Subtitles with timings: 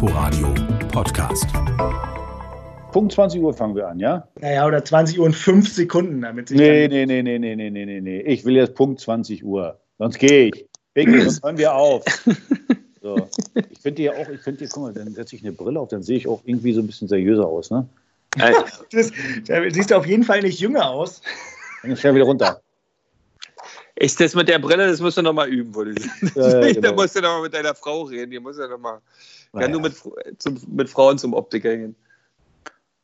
[0.00, 0.54] Inforadio
[0.92, 1.44] Podcast.
[2.92, 4.28] Punkt 20 Uhr fangen wir an, ja?
[4.40, 6.56] Naja, oder 20 Uhr und 5 Sekunden, damit sich.
[6.56, 8.20] Nee, nee, nee, nee, nee, nee, nee, nee, nee.
[8.20, 9.76] Ich will jetzt Punkt 20 Uhr.
[9.98, 10.66] Sonst gehe ich.
[10.94, 12.04] Vicky, sonst hören wir auf.
[13.02, 13.28] So.
[13.70, 15.88] Ich finde ja auch, ich finde dir, guck mal, dann setze ich eine Brille auf,
[15.88, 17.88] dann sehe ich auch irgendwie so ein bisschen seriöser aus, ne?
[18.92, 19.12] das,
[19.46, 21.22] da siehst du auf jeden Fall nicht jünger aus.
[21.82, 22.60] Dann schnell wieder runter.
[23.96, 26.32] Ist das mit der Brille, das musst du nochmal üben, würde ich sagen.
[26.36, 26.80] Ja, ja, genau.
[26.88, 28.30] Da musst du nochmal mit deiner Frau reden.
[28.30, 29.00] Die muss ja nochmal.
[29.52, 29.72] Kann Naja.
[29.72, 29.94] du mit,
[30.40, 31.96] zum, mit Frauen zum Optiker gehen.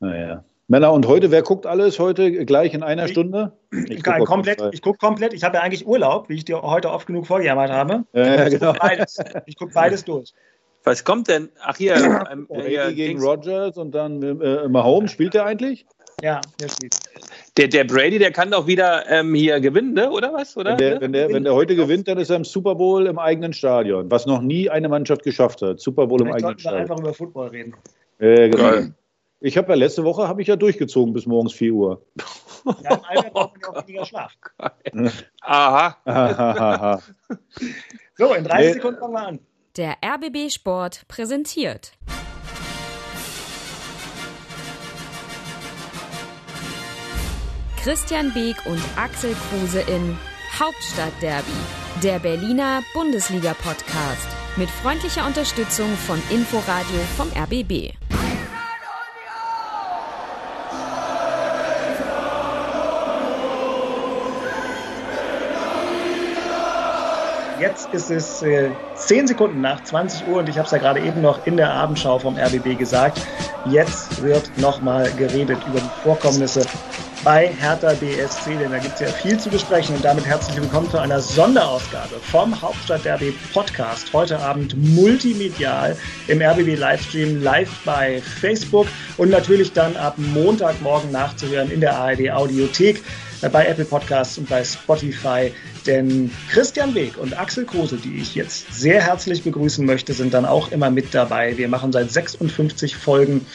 [0.01, 0.45] Naja.
[0.67, 3.53] Männer, und heute, wer guckt alles heute gleich in einer Ich- Stunde?
[3.89, 5.35] Ich, guck auf komplett, ich gucke komplett.
[5.35, 8.05] Ich habe ja eigentlich Urlaub, wie ich dir heute oft genug vorgejammert habe.
[8.15, 8.73] Ja, Ich genau.
[8.73, 9.19] gucke beides.
[9.47, 10.33] Ich gucke beides durch.
[10.85, 11.49] Was kommt denn?
[11.63, 11.97] Ach hier,
[12.31, 12.47] ähm,
[12.95, 13.21] gegen.
[13.23, 15.11] Rogers und dann äh, Mahomes.
[15.13, 15.87] Spielt der eigentlich?
[16.23, 16.95] Ja, der spielt.
[17.57, 20.11] der, der Brady, der kann doch wieder ähm, hier gewinnen, ne?
[20.11, 20.57] oder was?
[20.57, 20.71] Oder?
[20.71, 23.19] Wenn der, wenn, der, wenn der heute gewinnt, dann ist er im Super Bowl im
[23.19, 24.11] eigenen Stadion.
[24.11, 25.81] Was noch nie eine Mannschaft geschafft hat.
[25.81, 26.91] Super Bowl im Vielleicht eigenen sollten wir Stadion.
[26.91, 27.75] einfach über Football reden.
[28.19, 28.63] Äh, genau.
[28.71, 28.95] Geil.
[29.41, 32.03] Ich habe ja letzte Woche habe ich ja durchgezogen bis morgens 4 Uhr.
[32.83, 34.33] Ja, Im Alter braucht man ja auch weniger Schlaf.
[35.43, 37.03] Aha.
[38.17, 38.73] So, in 30 Nee.
[38.73, 39.39] Sekunden fangen wir an.
[39.77, 41.93] Der RBB Sport präsentiert.
[47.85, 50.17] Christian Beek und Axel Kruse in
[50.59, 51.53] Hauptstadtderby,
[52.03, 54.27] der Berliner Bundesliga-Podcast.
[54.57, 57.93] Mit freundlicher Unterstützung von Inforadio vom RBB.
[67.61, 71.01] Jetzt ist es äh, 10 Sekunden nach 20 Uhr und ich habe es ja gerade
[71.01, 73.21] eben noch in der Abendschau vom RBB gesagt.
[73.67, 76.63] Jetzt wird nochmal geredet über die Vorkommnisse
[77.25, 79.97] bei Hertha BSC, denn da gibt es ja viel zu besprechen.
[79.97, 84.13] Und damit herzlich willkommen zu einer Sonderausgabe vom Hauptstadt-Derby Podcast.
[84.13, 85.97] Heute Abend multimedial
[86.29, 88.87] im RBB Livestream live bei Facebook
[89.17, 93.03] und natürlich dann ab Montagmorgen nachzuhören in der ARD Audiothek
[93.41, 95.51] äh, bei Apple Podcasts und bei Spotify.
[95.87, 100.45] Denn Christian Weg und Axel Kruse, die ich jetzt sehr herzlich begrüßen möchte, sind dann
[100.45, 101.57] auch immer mit dabei.
[101.57, 103.47] Wir machen seit 56 Folgen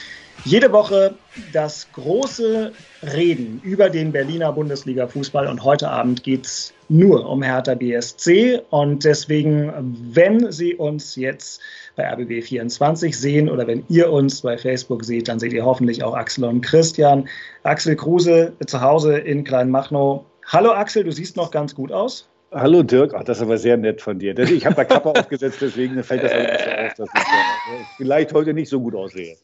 [0.46, 1.16] jede Woche
[1.54, 2.72] das große
[3.04, 9.04] Reden über den Berliner Bundesliga-Fußball und heute Abend geht es nur um Hertha BSC und
[9.04, 9.72] deswegen,
[10.14, 11.62] wenn Sie uns jetzt
[11.96, 16.16] bei RBB24 sehen oder wenn ihr uns bei Facebook seht, dann seht ihr hoffentlich auch
[16.16, 17.28] Axel und Christian.
[17.64, 20.26] Axel Kruse zu Hause in Kleinmachnow.
[20.48, 22.28] Hallo Axel, du siehst noch ganz gut aus.
[22.52, 24.38] Hallo Dirk, Ach, das ist aber sehr nett von dir.
[24.40, 28.34] Ich habe da Kappe aufgesetzt, deswegen fällt das immer so auf, dass ich äh, vielleicht
[28.34, 29.36] heute nicht so gut aussehe.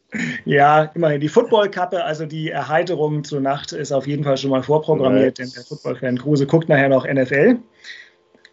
[0.45, 1.21] Ja, immerhin.
[1.21, 5.51] Die Footballkappe, also die Erheiterung zur Nacht, ist auf jeden Fall schon mal vorprogrammiert, denn
[5.55, 7.57] der Footballfan Kruse guckt nachher noch NFL.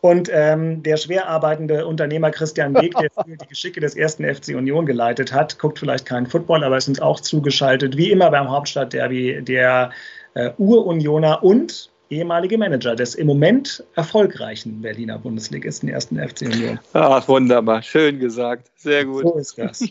[0.02, 4.84] Und ähm, der schwer arbeitende Unternehmer Christian Weg, der die Geschicke des ersten FC Union
[4.84, 9.42] geleitet hat, guckt vielleicht keinen Football, aber ist uns auch zugeschaltet, wie immer beim Hauptstadtderby,
[9.42, 9.92] der
[10.34, 16.78] äh, Urunioner und ehemalige Manager des im Moment erfolgreichen Berliner Bundesligisten ersten FC Union.
[16.93, 17.83] Ach, wunderbar.
[17.83, 18.71] Schön gesagt.
[18.77, 19.23] Sehr gut.
[19.23, 19.84] So ist das.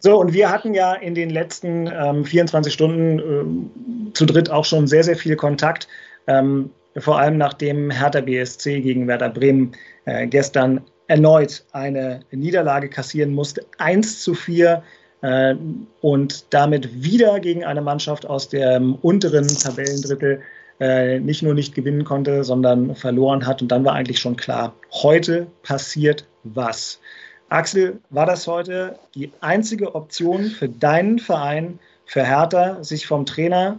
[0.00, 4.64] So, und wir hatten ja in den letzten ähm, 24 Stunden ähm, zu dritt auch
[4.64, 5.88] schon sehr, sehr viel Kontakt.
[6.26, 9.72] Ähm, vor allem nachdem Hertha BSC gegen Werder Bremen
[10.04, 13.64] äh, gestern erneut eine Niederlage kassieren musste.
[13.78, 14.82] 1 zu 4
[15.22, 15.54] äh,
[16.02, 20.42] und damit wieder gegen eine Mannschaft aus dem unteren Tabellendrittel
[20.80, 23.62] äh, nicht nur nicht gewinnen konnte, sondern verloren hat.
[23.62, 27.00] Und dann war eigentlich schon klar, heute passiert was.
[27.48, 33.78] Axel, war das heute die einzige Option für deinen Verein, für Hertha, sich vom Trainer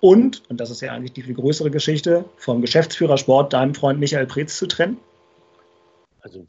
[0.00, 4.00] und, und das ist ja eigentlich die viel größere Geschichte, vom Geschäftsführer Sport, deinem Freund
[4.00, 4.98] Michael Preetz zu trennen?
[6.22, 6.44] Also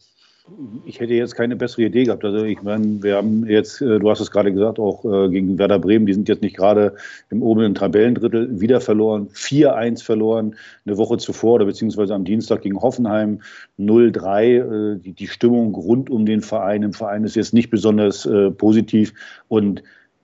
[0.85, 2.25] ich hätte jetzt keine bessere Idee gehabt.
[2.25, 5.57] Also ich meine, wir haben jetzt, äh, du hast es gerade gesagt, auch äh, gegen
[5.57, 6.95] Werder Bremen, die sind jetzt nicht gerade
[7.29, 10.55] im oberen Tabellendrittel wieder verloren, 4-1 verloren,
[10.85, 13.41] eine Woche zuvor oder beziehungsweise am Dienstag gegen Hoffenheim
[13.79, 14.95] 0-3.
[14.95, 18.27] Äh, die, Stimmung rund um den Verein im Verein ist jetzt nicht besonders
[18.57, 19.13] positiv
[19.47, 19.83] und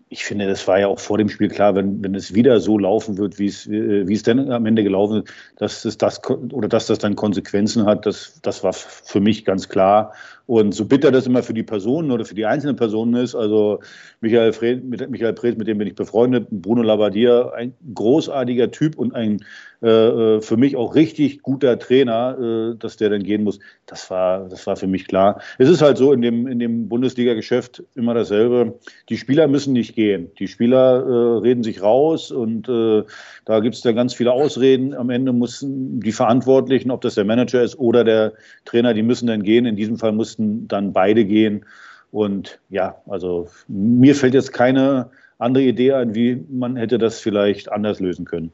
[0.09, 2.79] ich finde, das war ja auch vor dem Spiel klar, wenn, wenn es wieder so
[2.79, 6.19] laufen wird, wie es, äh, wie es denn am Ende gelaufen ist, dass es das
[6.27, 10.13] oder dass das dann Konsequenzen hat, das, das war für mich ganz klar.
[10.49, 13.81] Und so bitter das immer für die Personen oder für die einzelnen Personen ist, also
[14.19, 18.97] Michael Fred, mit Michael Fred, mit dem bin ich befreundet, Bruno Labbadia, ein großartiger Typ
[18.97, 19.41] und ein
[19.81, 22.37] äh, für mich auch richtig guter Trainer,
[22.73, 25.41] äh, dass der dann gehen muss, das war, das war für mich klar.
[25.57, 28.77] Es ist halt so in dem, in dem Bundesliga-Geschäft immer dasselbe.
[29.07, 30.31] Die Spieler müssen nicht gehen.
[30.37, 33.03] Die Spieler äh, reden sich raus und äh,
[33.45, 34.93] da gibt es dann ganz viele Ausreden.
[34.93, 38.33] Am Ende müssen die Verantwortlichen, ob das der Manager ist oder der
[38.65, 39.65] Trainer, die müssen dann gehen.
[39.65, 41.65] In diesem Fall mussten dann beide gehen.
[42.11, 47.71] Und ja, also mir fällt jetzt keine andere Idee ein, wie man hätte das vielleicht
[47.71, 48.51] anders lösen können.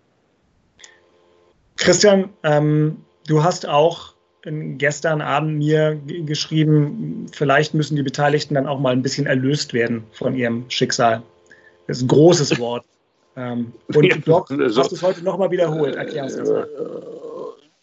[1.78, 2.98] Christian, ähm,
[3.28, 9.02] du hast auch gestern Abend mir geschrieben, vielleicht müssen die Beteiligten dann auch mal ein
[9.02, 11.24] bisschen erlöst werden von ihrem Schicksal.
[11.88, 12.86] Das ist ein großes Wort.
[13.36, 15.96] Ähm, und Doc, hast du es heute nochmal wiederholt?
[15.96, 16.68] Erklär uns das mal.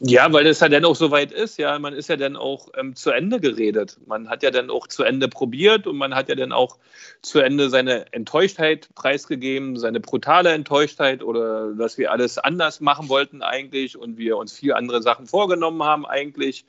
[0.05, 2.71] Ja, weil es ja dann auch so weit ist, ja, man ist ja dann auch
[2.77, 3.99] ähm, zu Ende geredet.
[4.05, 6.79] Man hat ja dann auch zu Ende probiert und man hat ja dann auch
[7.23, 13.43] zu Ende seine Enttäuschtheit preisgegeben, seine brutale Enttäuschtheit oder dass wir alles anders machen wollten
[13.43, 16.65] eigentlich und wir uns viel andere Sachen vorgenommen haben eigentlich.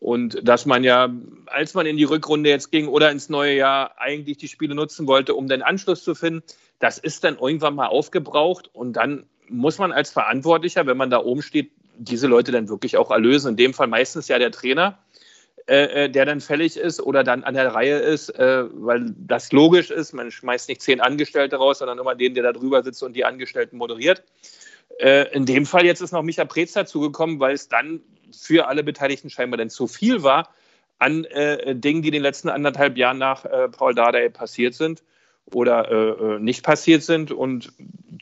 [0.00, 1.10] Und dass man ja,
[1.48, 5.06] als man in die Rückrunde jetzt ging oder ins neue Jahr, eigentlich die Spiele nutzen
[5.06, 6.42] wollte, um den Anschluss zu finden,
[6.78, 11.18] das ist dann irgendwann mal aufgebraucht und dann muss man als Verantwortlicher, wenn man da
[11.18, 13.50] oben steht, diese Leute dann wirklich auch erlösen.
[13.50, 14.98] In dem Fall meistens ja der Trainer,
[15.66, 19.52] äh, äh, der dann fällig ist oder dann an der Reihe ist, äh, weil das
[19.52, 20.12] logisch ist.
[20.12, 23.24] Man schmeißt nicht zehn Angestellte raus, sondern immer den, der da drüber sitzt und die
[23.24, 24.24] Angestellten moderiert.
[24.98, 28.00] Äh, in dem Fall jetzt ist noch Micha Preetz dazugekommen, weil es dann
[28.32, 30.54] für alle Beteiligten scheinbar dann zu viel war
[30.98, 35.02] an äh, Dingen, die in den letzten anderthalb Jahren nach äh, Paul Dardai passiert sind
[35.52, 37.32] oder äh, nicht passiert sind.
[37.32, 37.72] Und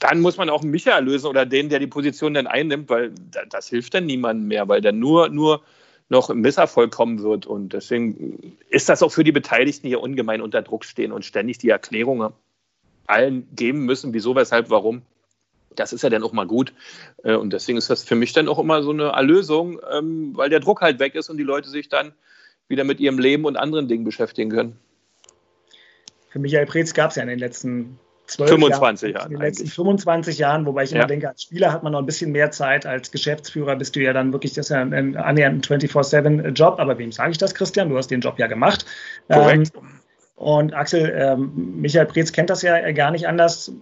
[0.00, 3.12] dann muss man auch Micha lösen oder den, der die Position dann einnimmt, weil
[3.48, 5.62] das hilft dann niemandem mehr, weil dann nur, nur
[6.08, 7.46] noch im Misserfolg kommen wird.
[7.46, 11.58] Und deswegen ist das auch für die Beteiligten hier ungemein unter Druck stehen und ständig
[11.58, 12.32] die Erklärungen
[13.06, 15.02] allen geben müssen, wieso, weshalb, warum.
[15.76, 16.72] Das ist ja dann auch mal gut.
[17.22, 20.50] Äh, und deswegen ist das für mich dann auch immer so eine Erlösung, ähm, weil
[20.50, 22.12] der Druck halt weg ist und die Leute sich dann
[22.68, 24.76] wieder mit ihrem Leben und anderen Dingen beschäftigen können.
[26.30, 27.98] Für Michael Preetz gab es ja in den letzten
[28.28, 29.26] 12 25 Jahren.
[29.26, 32.06] In den letzten 25 Jahren, wobei ich immer denke, als Spieler hat man noch ein
[32.06, 35.70] bisschen mehr Zeit, als Geschäftsführer bist du ja dann wirklich, das ist ja ein, annähernd
[35.70, 36.78] ein 24-7-Job.
[36.78, 37.88] Aber wem sage ich das, Christian?
[37.88, 38.86] Du hast den Job ja gemacht.
[39.28, 39.72] Korrekt.
[39.74, 39.82] Ähm,
[40.36, 43.72] und Axel, ähm, Michael Preetz kennt das ja gar nicht anders.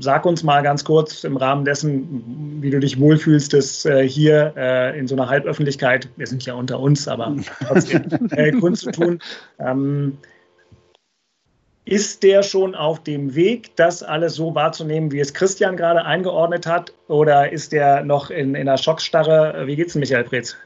[0.00, 4.54] Sag uns mal ganz kurz im Rahmen dessen, wie du dich wohlfühlst, das äh, hier
[4.56, 7.36] äh, in so einer Halböffentlichkeit, wir sind ja unter uns, aber
[7.66, 9.18] trotzdem äh, Kunst zu tun.
[9.58, 10.16] Ähm,
[11.86, 16.66] ist der schon auf dem Weg, das alles so wahrzunehmen, wie es Christian gerade eingeordnet
[16.66, 16.94] hat?
[17.08, 19.66] Oder ist der noch in, in einer Schockstarre?
[19.66, 20.56] Wie geht's denn, Michael Preetz?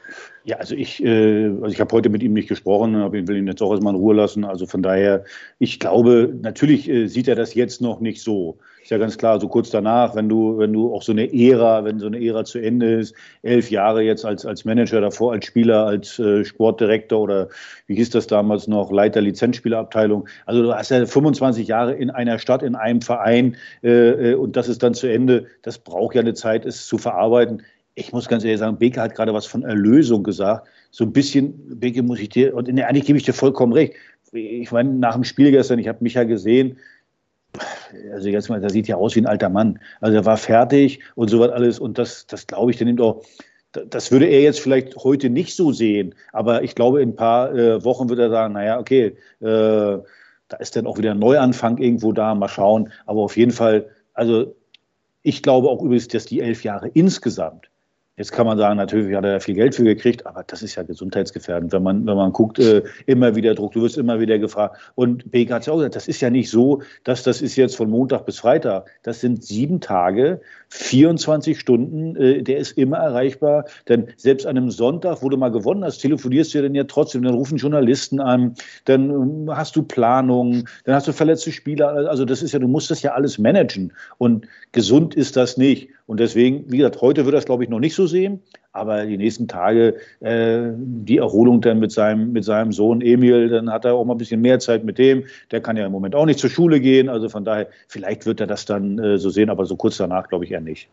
[0.45, 3.37] Ja, also ich, äh, also ich habe heute mit ihm nicht gesprochen, aber ich will
[3.37, 4.45] ihn jetzt auch erstmal in Ruhe lassen.
[4.45, 5.25] Also von daher,
[5.59, 8.57] ich glaube, natürlich äh, sieht er das jetzt noch nicht so.
[8.89, 11.85] Ist ja ganz klar, so kurz danach, wenn du, wenn du auch so eine Ära,
[11.85, 13.13] wenn so eine Ära zu Ende ist,
[13.43, 17.49] elf Jahre jetzt als, als Manager davor, als Spieler, als äh, Sportdirektor oder
[17.85, 20.27] wie hieß das damals noch, Leiter Lizenzspielerabteilung.
[20.47, 24.55] Also du hast ja 25 Jahre in einer Stadt, in einem Verein äh, äh, und
[24.55, 25.45] das ist dann zu Ende.
[25.61, 27.61] Das braucht ja eine Zeit, es zu verarbeiten.
[27.93, 30.67] Ich muss ganz ehrlich sagen, Beke hat gerade was von Erlösung gesagt.
[30.89, 33.93] So ein bisschen, Beke muss ich dir, und eigentlich gebe ich dir vollkommen recht.
[34.31, 36.77] Ich meine, nach dem Spiel gestern, ich habe mich ja gesehen,
[38.11, 39.79] also jetzt mal, der sieht ja aus wie ein alter Mann.
[40.01, 41.79] Also er war fertig und so was alles.
[41.79, 43.23] Und das, das glaube ich, der nimmt auch,
[43.71, 46.15] das würde er jetzt vielleicht heute nicht so sehen.
[46.33, 49.97] Aber ich glaube, in ein paar äh, Wochen wird er sagen, naja, okay, äh,
[50.49, 52.91] da ist dann auch wieder ein Neuanfang irgendwo da, mal schauen.
[53.05, 54.55] Aber auf jeden Fall, also
[55.21, 57.68] ich glaube auch übrigens, dass die elf Jahre insgesamt
[58.19, 60.75] Jetzt kann man sagen, natürlich hat er da viel Geld für gekriegt, aber das ist
[60.75, 64.37] ja gesundheitsgefährdend, wenn man, wenn man guckt, äh, immer wieder Druck, du wirst immer wieder
[64.37, 64.77] gefragt.
[64.95, 67.77] Und Beek hat ja auch gesagt, das ist ja nicht so, dass das ist jetzt
[67.77, 68.89] von Montag bis Freitag.
[69.03, 73.63] Das sind sieben Tage, 24 Stunden, äh, der ist immer erreichbar.
[73.87, 76.83] Denn selbst an einem Sonntag, wo du mal gewonnen hast, telefonierst du ja dann ja
[76.83, 82.09] trotzdem, dann rufen Journalisten an, dann ähm, hast du Planungen, dann hast du verletzte Spieler.
[82.09, 83.93] Also das ist ja, du musst das ja alles managen.
[84.17, 85.87] Und gesund ist das nicht.
[86.09, 88.41] Und deswegen, wie gesagt, heute wird das, glaube ich, noch nicht so sehen.
[88.71, 93.71] Aber die nächsten Tage, äh, die Erholung dann mit seinem, mit seinem Sohn Emil, dann
[93.71, 95.25] hat er auch mal ein bisschen mehr Zeit mit dem.
[95.51, 97.09] Der kann ja im Moment auch nicht zur Schule gehen.
[97.09, 100.29] Also von daher, vielleicht wird er das dann äh, so sehen, aber so kurz danach
[100.29, 100.89] glaube ich eher nicht.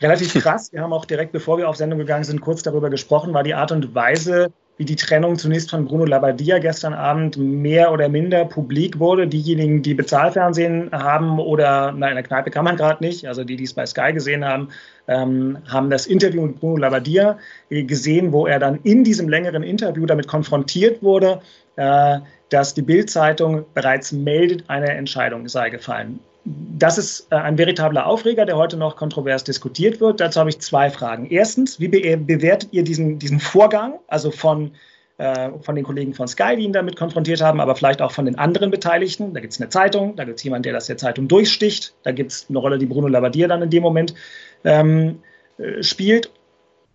[0.00, 0.72] Relativ krass.
[0.72, 3.54] Wir haben auch direkt, bevor wir auf Sendung gegangen sind, kurz darüber gesprochen, war die
[3.54, 8.44] Art und Weise, wie die Trennung zunächst von Bruno Labbadia gestern Abend mehr oder minder
[8.44, 9.26] publik wurde.
[9.26, 13.56] Diejenigen, die Bezahlfernsehen haben oder na, in der Kneipe kann man gerade nicht, also die,
[13.56, 14.68] die es bei Sky gesehen haben,
[15.08, 17.38] ähm, haben das Interview mit Bruno Labbadia
[17.70, 21.40] gesehen, wo er dann in diesem längeren Interview damit konfrontiert wurde,
[21.76, 22.18] äh,
[22.50, 26.20] dass die Bildzeitung bereits meldet, eine Entscheidung sei gefallen.
[26.46, 30.20] Das ist äh, ein veritabler Aufreger, der heute noch kontrovers diskutiert wird.
[30.20, 31.26] Dazu habe ich zwei Fragen.
[31.28, 34.70] Erstens, wie be bewertet ihr diesen, diesen Vorgang, also von,
[35.18, 38.26] äh, von den Kollegen von Sky, die ihn damit konfrontiert haben, aber vielleicht auch von
[38.26, 39.34] den anderen Beteiligten?
[39.34, 42.12] Da gibt es eine Zeitung, da gibt es jemanden, der das der Zeitung durchsticht, da
[42.12, 44.14] gibt es eine Rolle, die Bruno Labbadia dann in dem Moment
[44.62, 45.20] ähm,
[45.58, 46.30] äh, spielt.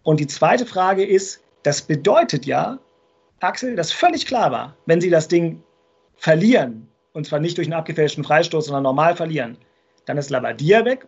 [0.03, 2.79] Und die zweite Frage ist, das bedeutet ja,
[3.41, 5.62] Axel, dass völlig klar war, wenn sie das Ding
[6.15, 9.58] verlieren, und zwar nicht durch einen abgefälschten Freistoß, sondern normal verlieren,
[10.06, 11.08] dann ist Labadia weg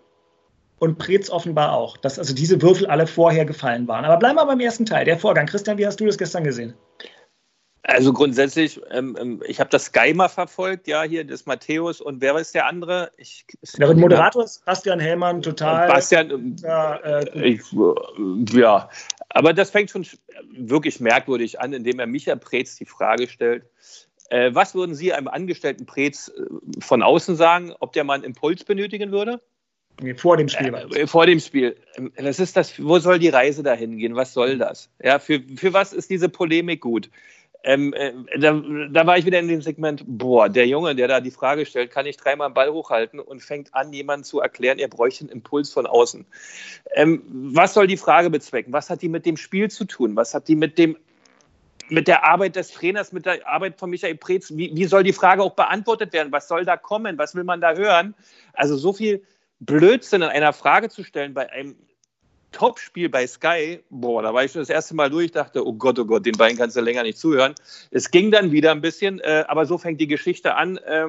[0.79, 4.05] und Preetz offenbar auch, dass also diese Würfel alle vorher gefallen waren.
[4.05, 5.45] Aber bleiben wir beim ersten Teil, der Vorgang.
[5.45, 6.73] Christian, wie hast du das gestern gesehen?
[7.83, 12.21] Also grundsätzlich, ähm, ähm ich habe das Sky mal verfolgt, ja, hier das Matthäus und
[12.21, 13.11] wer ist der andere?
[13.17, 13.45] Ich,
[13.77, 15.89] der Moderator ist Bastian Hellmann, total.
[15.89, 18.89] Bastian, äh, ich, äh, ja,
[19.29, 20.05] aber das fängt schon
[20.51, 23.67] wirklich merkwürdig an, indem er Micha Preetz die Frage stellt, äh,
[24.53, 28.63] was würden Sie einem Angestellten Preetz äh, von außen sagen, ob der mal einen Impuls
[28.63, 29.41] benötigen würde?
[30.01, 30.73] Nee, vor dem Spiel.
[30.73, 31.75] Äh, vor dem Spiel.
[32.17, 34.15] Das ist das, wo soll die Reise dahin gehen?
[34.15, 34.89] Was soll das?
[35.01, 37.09] Ja, für, für was ist diese Polemik gut?
[37.65, 38.61] Ähm, äh, da,
[38.91, 41.91] da, war ich wieder in dem Segment, boah, der Junge, der da die Frage stellt,
[41.91, 45.29] kann ich dreimal den Ball hochhalten und fängt an, jemandem zu erklären, er bräuchte einen
[45.29, 46.25] Impuls von außen.
[46.95, 48.73] Ähm, was soll die Frage bezwecken?
[48.73, 50.15] Was hat die mit dem Spiel zu tun?
[50.17, 50.97] Was hat die mit dem
[51.89, 55.13] mit der Arbeit des Trainers, mit der Arbeit von Michael Preetz, wie, wie soll die
[55.13, 56.31] Frage auch beantwortet werden?
[56.31, 57.17] Was soll da kommen?
[57.17, 58.15] Was will man da hören?
[58.53, 59.23] Also so viel
[59.59, 61.75] Blödsinn in einer Frage zu stellen bei einem
[62.51, 65.97] Topspiel bei Sky, boah, da war ich schon das erste Mal durch, dachte, oh Gott,
[65.99, 67.55] oh Gott, den beiden kannst du länger nicht zuhören.
[67.91, 71.07] Es ging dann wieder ein bisschen, äh, aber so fängt die Geschichte an, äh,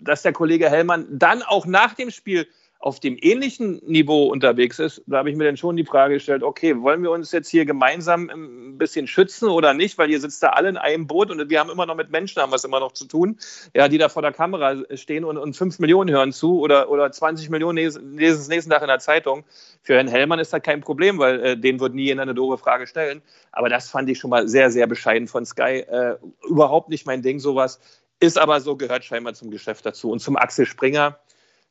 [0.00, 2.48] dass der Kollege Hellmann dann auch nach dem Spiel
[2.80, 6.42] auf dem ähnlichen Niveau unterwegs ist, da habe ich mir dann schon die Frage gestellt,
[6.42, 10.42] okay, wollen wir uns jetzt hier gemeinsam ein bisschen schützen oder nicht, weil ihr sitzt
[10.42, 12.80] da alle in einem Boot und wir haben immer noch mit Menschen, haben es immer
[12.80, 13.38] noch zu tun,
[13.74, 17.12] ja, die da vor der Kamera stehen und, und 5 Millionen hören zu oder, oder
[17.12, 19.44] 20 Millionen lesen es nächsten Tag in der Zeitung.
[19.82, 22.56] Für Herrn Hellmann ist das kein Problem, weil äh, den wird nie jemand eine doofe
[22.56, 23.20] Frage stellen.
[23.52, 25.80] Aber das fand ich schon mal sehr, sehr bescheiden von Sky.
[25.80, 26.16] Äh,
[26.48, 27.78] überhaupt nicht mein Ding, sowas.
[28.20, 30.10] Ist aber so, gehört scheinbar zum Geschäft dazu.
[30.10, 31.18] Und zum Axel Springer,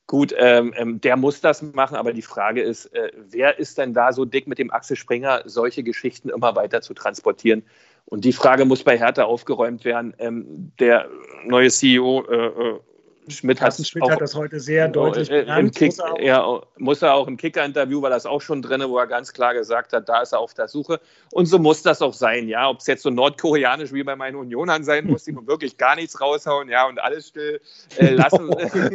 [0.10, 3.94] Gut, ähm, ähm, der muss das machen, aber die Frage ist, äh, wer ist denn
[3.94, 7.62] da so dick mit dem Axel Springer, solche Geschichten immer weiter zu transportieren?
[8.06, 10.16] Und die Frage muss bei Hertha aufgeräumt werden.
[10.18, 11.08] Ähm, der
[11.46, 12.80] neue CEO äh,
[13.30, 15.76] Schmidt, hat, Schmidt auch, hat das heute sehr deutlich benannt.
[15.76, 18.98] Kick, muss, er ja, muss er auch im Kicker-Interview, war das auch schon drin, wo
[18.98, 21.00] er ganz klar gesagt hat, da ist er auf der Suche.
[21.32, 22.70] Und so muss das auch sein, ja.
[22.70, 25.96] Ob es jetzt so nordkoreanisch wie bei meinen Unionern sein muss, die nun wirklich gar
[25.96, 27.62] nichts raushauen, ja, und alles still
[27.98, 28.50] äh, lassen.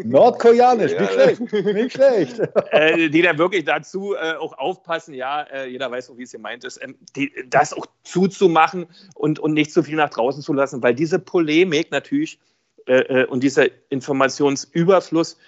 [0.05, 2.41] nordkoreanisch, nicht schlecht, nicht schlecht.
[2.71, 6.33] äh, die dann wirklich dazu äh, auch aufpassen, ja, äh, jeder weiß auch, wie es
[6.33, 10.53] gemeint ist, ähm, die, das auch zuzumachen und, und nicht zu viel nach draußen zu
[10.53, 12.39] lassen, weil diese Polemik natürlich
[12.87, 15.39] äh, äh, und dieser Informationsüberfluss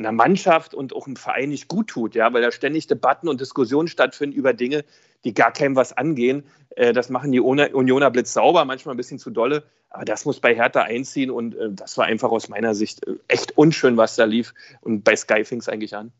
[0.00, 3.40] einer Mannschaft und auch einem Verein nicht gut tut, ja, weil da ständig Debatten und
[3.40, 4.84] Diskussionen stattfinden über Dinge,
[5.24, 6.44] die gar keinem was angehen.
[6.70, 10.54] Äh, das machen die Unioner blitzsauber, manchmal ein bisschen zu dolle, aber das muss bei
[10.54, 14.24] Hertha einziehen und äh, das war einfach aus meiner Sicht äh, echt unschön, was da
[14.24, 16.12] lief und bei Sky fing es eigentlich an.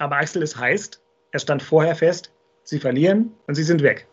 [0.00, 2.32] Aber Axel, es heißt, es stand vorher fest,
[2.64, 4.08] sie verlieren und sie sind weg.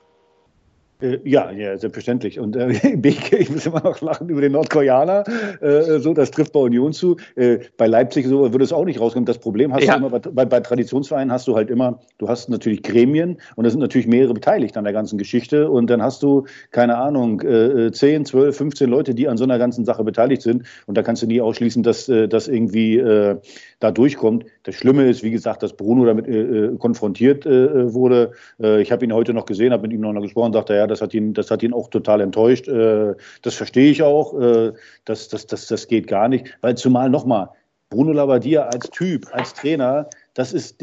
[1.02, 2.40] Äh, ja, ja, selbstverständlich.
[2.40, 2.70] Und äh,
[3.04, 5.24] ich muss immer noch lachen über den Nordkoreaner.
[5.62, 7.18] Äh, so, das trifft bei Union zu.
[7.36, 9.26] Äh, bei Leipzig so würde es auch nicht rauskommen.
[9.26, 9.98] Das Problem hast ja.
[9.98, 13.70] du immer bei, bei, Traditionsvereinen hast du halt immer, du hast natürlich Gremien und da
[13.70, 15.70] sind natürlich mehrere beteiligt an der ganzen Geschichte.
[15.70, 19.58] Und dann hast du, keine Ahnung, äh, 10, 12, 15 Leute, die an so einer
[19.58, 20.64] ganzen Sache beteiligt sind.
[20.86, 23.38] Und da kannst du nie ausschließen, dass äh, das irgendwie äh,
[23.80, 24.46] da durchkommt.
[24.64, 28.32] Das Schlimme ist, wie gesagt, dass Bruno damit äh, äh konfrontiert äh, wurde.
[28.62, 31.02] Äh, ich habe ihn heute noch gesehen, habe mit ihm noch gesprochen, dachte, ja, das
[31.02, 32.68] hat ihn, das hat ihn auch total enttäuscht.
[32.68, 34.40] Äh, das verstehe ich auch.
[34.40, 34.74] Äh,
[35.06, 36.58] das, das, das, das geht gar nicht.
[36.62, 37.50] Weil zumal nochmal,
[37.90, 40.82] Bruno Labbadia als Typ, als Trainer, das ist,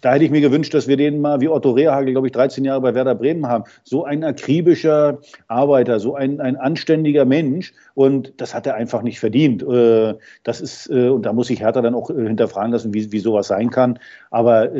[0.00, 2.64] da hätte ich mir gewünscht, dass wir den mal wie Otto Rehagel, glaube ich, 13
[2.64, 3.62] Jahre bei Werder Bremen haben.
[3.84, 7.72] So ein akribischer Arbeiter, so ein, ein anständiger Mensch.
[7.94, 9.62] Und das hat er einfach nicht verdient.
[9.62, 13.46] Äh, das ist, und da muss sich Hertha dann auch hinterfragen lassen, wie, wie sowas
[13.48, 14.00] sein kann.
[14.30, 14.72] Aber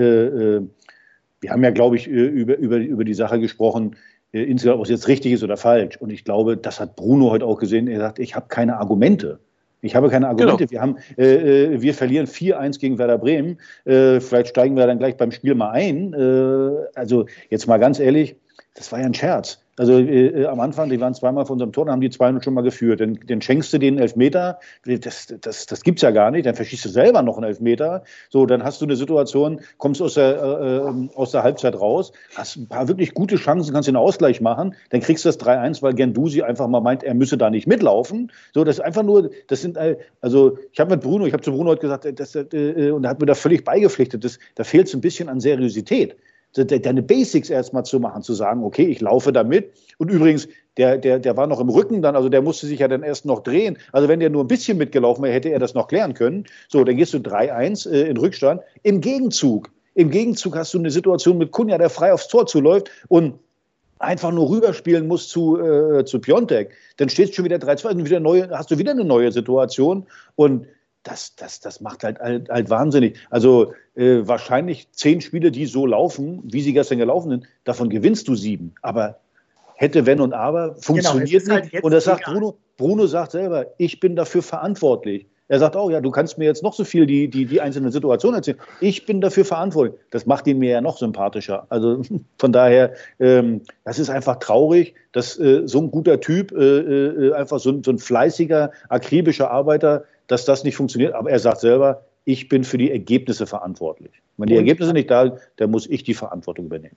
[1.42, 3.96] wir haben ja, glaube ich, über, über, über die Sache gesprochen,
[4.32, 5.96] insgesamt, ob es jetzt richtig ist oder falsch.
[5.98, 7.86] Und ich glaube, das hat Bruno heute auch gesehen.
[7.86, 9.40] Er sagt, ich habe keine Argumente.
[9.82, 10.66] Ich habe keine Argumente.
[10.66, 10.70] Genau.
[10.70, 13.58] Wir, haben, äh, äh wir verlieren 4-1 gegen Werder Bremen.
[13.84, 16.14] Äh, vielleicht steigen wir dann gleich beim Spiel mal ein.
[16.14, 18.36] Äh, also jetzt mal ganz ehrlich,
[18.74, 19.61] das war ja ein Scherz.
[19.78, 22.44] Also äh, äh, am Anfang, die waren zweimal vor unserem Tor, dann haben die 200
[22.44, 23.00] schon mal geführt.
[23.00, 26.84] Dann, dann schenkst du den Elfmeter, das, das, das gibt's ja gar nicht, dann verschießt
[26.84, 28.04] du selber noch einen Elfmeter.
[28.28, 32.12] So, dann hast du eine Situation, kommst aus der, äh, ähm, aus der Halbzeit raus,
[32.34, 35.80] hast ein paar wirklich gute Chancen, kannst den Ausgleich machen, dann kriegst du das 3-1,
[35.80, 38.30] weil Gendusi einfach mal meint, er müsse da nicht mitlaufen.
[38.52, 41.42] So, das ist einfach nur, das sind, äh, also ich habe mit Bruno, ich habe
[41.42, 44.64] zu Bruno heute gesagt, das, äh, und er hat mir da völlig beigepflichtet, das, da
[44.64, 46.14] fehlt es ein bisschen an Seriosität
[46.54, 49.72] deine Basics erstmal zu machen, zu sagen, okay, ich laufe da mit.
[49.98, 52.88] Und übrigens, der, der, der war noch im Rücken dann, also der musste sich ja
[52.88, 53.78] dann erst noch drehen.
[53.92, 56.44] Also wenn der nur ein bisschen mitgelaufen wäre, hätte er das noch klären können.
[56.68, 58.62] So, dann gehst du 3-1 äh, in Rückstand.
[58.82, 62.90] Im Gegenzug, im Gegenzug hast du eine Situation mit Kunja, der frei aufs Tor zuläuft
[63.08, 63.34] und
[63.98, 68.50] einfach nur rüberspielen musst zu, äh, zu Piontek, dann steht schon wieder 3-2, wieder neue,
[68.50, 70.66] hast du wieder eine neue Situation und
[71.02, 73.18] das, das, das macht halt, halt, halt wahnsinnig.
[73.30, 78.28] Also äh, wahrscheinlich zehn Spiele, die so laufen, wie sie gestern gelaufen sind, davon gewinnst
[78.28, 78.74] du sieben.
[78.82, 79.20] Aber
[79.74, 81.72] hätte, wenn und aber, funktioniert genau, nicht.
[81.74, 85.26] Halt und das sagt Bruno, Bruno sagt selber, ich bin dafür verantwortlich.
[85.48, 87.92] Er sagt auch, ja, du kannst mir jetzt noch so viel die, die, die einzelnen
[87.92, 88.56] Situationen erzählen.
[88.80, 90.00] Ich bin dafür verantwortlich.
[90.10, 91.66] Das macht ihn mir ja noch sympathischer.
[91.68, 92.00] Also
[92.38, 97.32] von daher, ähm, das ist einfach traurig, dass äh, so ein guter Typ, äh, äh,
[97.34, 101.14] einfach so so ein fleißiger, akribischer Arbeiter, dass das nicht funktioniert.
[101.14, 104.12] Aber er sagt selber, ich bin für die Ergebnisse verantwortlich.
[104.36, 106.96] Wenn die Ergebnisse nicht da sind, dann muss ich die Verantwortung übernehmen.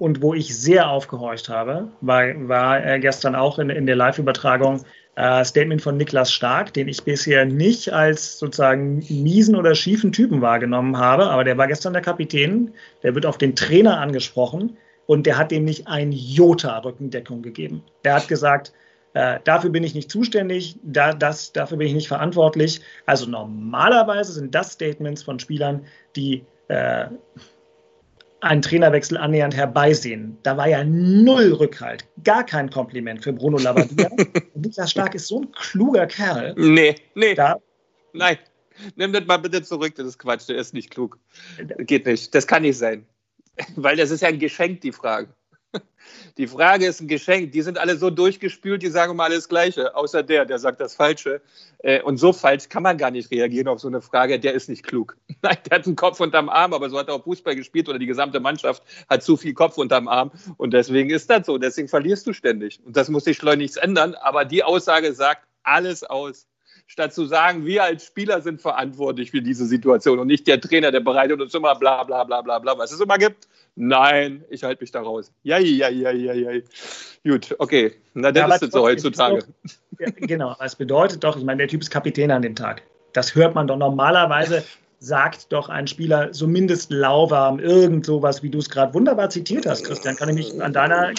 [0.00, 4.84] Und wo ich sehr aufgehorcht habe, war, war gestern auch in, in der Live-Übertragung
[5.16, 10.40] äh, Statement von Niklas Stark, den ich bisher nicht als sozusagen miesen oder schiefen Typen
[10.40, 12.72] wahrgenommen habe, aber der war gestern der Kapitän,
[13.02, 17.82] der wird auf den Trainer angesprochen und der hat dem nicht ein Jota Rückendeckung gegeben.
[18.04, 18.72] Der hat gesagt,
[19.14, 22.80] äh, dafür bin ich nicht zuständig, da, das, dafür bin ich nicht verantwortlich.
[23.06, 25.84] Also normalerweise sind das Statements von Spielern,
[26.16, 27.06] die äh,
[28.40, 30.38] einen Trainerwechsel annähernd herbeisehen.
[30.42, 34.10] Da war ja null Rückhalt, gar kein Kompliment für Bruno Labbadia.
[34.54, 36.54] Niklas Stark ist so ein kluger Kerl.
[36.56, 37.34] Nee, nee.
[37.34, 37.56] Da,
[38.12, 38.38] Nein,
[38.96, 41.18] nimm das mal bitte zurück, das ist Quatsch, der ist nicht klug.
[41.78, 43.06] Geht nicht, das kann nicht sein.
[43.76, 45.34] Weil das ist ja ein Geschenk, die Frage.
[46.36, 47.52] Die Frage ist ein Geschenk.
[47.52, 50.94] Die sind alle so durchgespült, die sagen immer alles Gleiche, außer der, der sagt das
[50.94, 51.40] Falsche.
[51.78, 54.38] Äh, und so falsch kann man gar nicht reagieren auf so eine Frage.
[54.38, 55.16] Der ist nicht klug.
[55.42, 57.98] Nein, der hat einen Kopf unterm Arm, aber so hat er auch Fußball gespielt oder
[57.98, 60.30] die gesamte Mannschaft hat zu viel Kopf unterm Arm.
[60.56, 61.58] Und deswegen ist das so.
[61.58, 62.80] Deswegen verlierst du ständig.
[62.84, 64.14] Und das muss sich schleunigst ändern.
[64.14, 66.46] Aber die Aussage sagt alles aus
[66.88, 70.90] statt zu sagen, wir als Spieler sind verantwortlich für diese Situation und nicht der Trainer,
[70.90, 73.46] der bereitet uns immer bla bla bla bla bla, was es immer gibt.
[73.76, 75.30] Nein, ich halte mich da raus.
[75.44, 76.60] Ja, ja, ja, ja, ja.
[77.24, 77.94] Gut, okay.
[78.14, 79.38] Na, dann ja, ist es so heutzutage.
[79.38, 82.82] Doch, ja, genau, es bedeutet doch, ich meine, der Typ ist Kapitän an dem Tag.
[83.12, 84.64] Das hört man doch normalerweise
[85.00, 89.84] sagt doch ein Spieler zumindest lauwarm, irgend sowas, wie du es gerade wunderbar zitiert hast,
[89.84, 90.16] Christian.
[90.16, 91.12] Kann ich mich an deiner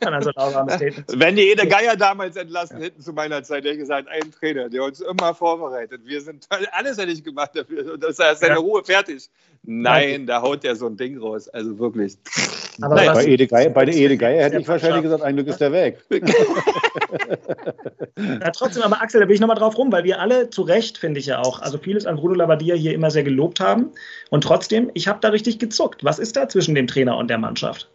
[0.00, 3.74] an so lauwarmes Statement Wenn die Ede Geier damals entlassen hätten zu meiner Zeit, hätte
[3.74, 6.02] ich gesagt, ein Trainer, der uns immer vorbereitet.
[6.04, 7.94] Wir sind alles hätte ich gemacht dafür.
[7.94, 8.60] Und das ist seine ja.
[8.60, 9.28] Ruhe fertig.
[9.64, 11.48] Nein, da haut der so ein Ding raus.
[11.48, 12.16] Also wirklich.
[12.80, 15.60] Aber bei, Ede Geier, bei der Ede Geier hätte ich wahrscheinlich gesagt, ein Glück ist
[15.60, 15.98] der weg.
[18.16, 20.98] ja, trotzdem, aber Axel, da bin ich nochmal drauf rum, weil wir alle zu Recht,
[20.98, 23.90] finde ich ja auch, also vieles an Bruno Labbadia hier immer sehr gelobt haben.
[24.30, 26.04] Und trotzdem, ich habe da richtig gezuckt.
[26.04, 27.90] Was ist da zwischen dem Trainer und der Mannschaft?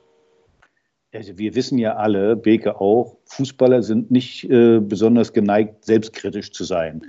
[1.13, 6.63] Also wir wissen ja alle, Beke auch, Fußballer sind nicht äh, besonders geneigt, selbstkritisch zu
[6.63, 7.01] sein.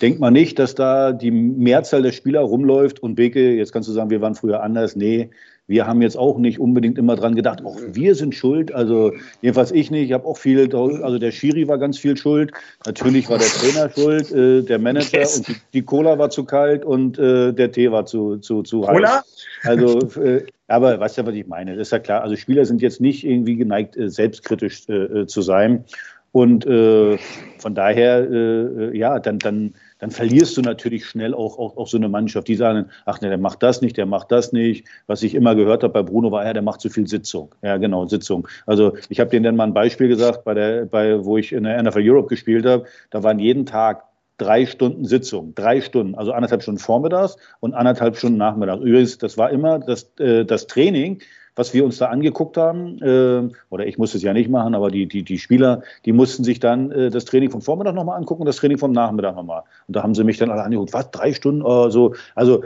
[0.00, 3.92] Denkt man nicht, dass da die Mehrzahl der Spieler rumläuft und Beke, jetzt kannst du
[3.92, 4.96] sagen, wir waren früher anders.
[4.96, 5.30] Nee,
[5.70, 8.72] wir haben jetzt auch nicht unbedingt immer dran gedacht, auch wir sind schuld.
[8.72, 10.06] Also jedenfalls ich nicht.
[10.06, 12.50] Ich habe auch viel, also der Schiri war ganz viel schuld.
[12.84, 15.38] Natürlich war der Trainer schuld, äh, der Manager yes.
[15.38, 18.86] und die, die, Cola war zu kalt und äh, der Tee war zu, zu, zu
[18.86, 18.96] heiß.
[18.96, 19.22] Cola?
[19.62, 21.76] Also, äh, aber weißt du, was ich meine?
[21.76, 22.22] Das ist ja klar.
[22.22, 25.84] Also Spieler sind jetzt nicht irgendwie geneigt, äh, selbstkritisch äh, äh, zu sein.
[26.32, 31.96] Und von daher, ja, dann, dann dann verlierst du natürlich schnell auch, auch, auch so
[31.96, 34.86] eine Mannschaft, die sagen, ach ne, der macht das nicht, der macht das nicht.
[35.06, 37.54] Was ich immer gehört habe bei Bruno war, ja, der macht zu viel Sitzung.
[37.62, 38.48] Ja, genau, Sitzung.
[38.66, 41.64] Also ich habe denen dann mal ein Beispiel gesagt, bei der, bei, wo ich in
[41.64, 44.04] der NFL Europe gespielt habe, da waren jeden Tag
[44.38, 48.82] drei Stunden Sitzung, drei Stunden, also anderthalb Stunden vormittags und anderthalb Stunden nachmittags.
[48.82, 51.20] Übrigens, das war immer das, äh, das Training,
[51.56, 54.90] was wir uns da angeguckt haben, äh, oder ich musste es ja nicht machen, aber
[54.90, 58.42] die, die, die Spieler, die mussten sich dann äh, das Training vom Vormittag nochmal angucken
[58.42, 59.62] und das Training vom Nachmittag nochmal.
[59.86, 62.14] Und da haben sie mich dann alle angeguckt, was, drei Stunden oder so.
[62.34, 62.64] Also,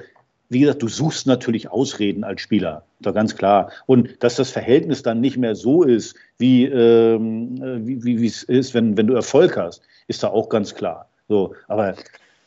[0.50, 3.70] wie gesagt, du suchst natürlich Ausreden als Spieler, da ganz klar.
[3.86, 8.74] Und dass das Verhältnis dann nicht mehr so ist, wie, ähm, wie, wie es ist,
[8.74, 11.08] wenn, wenn du Erfolg hast, ist da auch ganz klar.
[11.28, 11.94] So, aber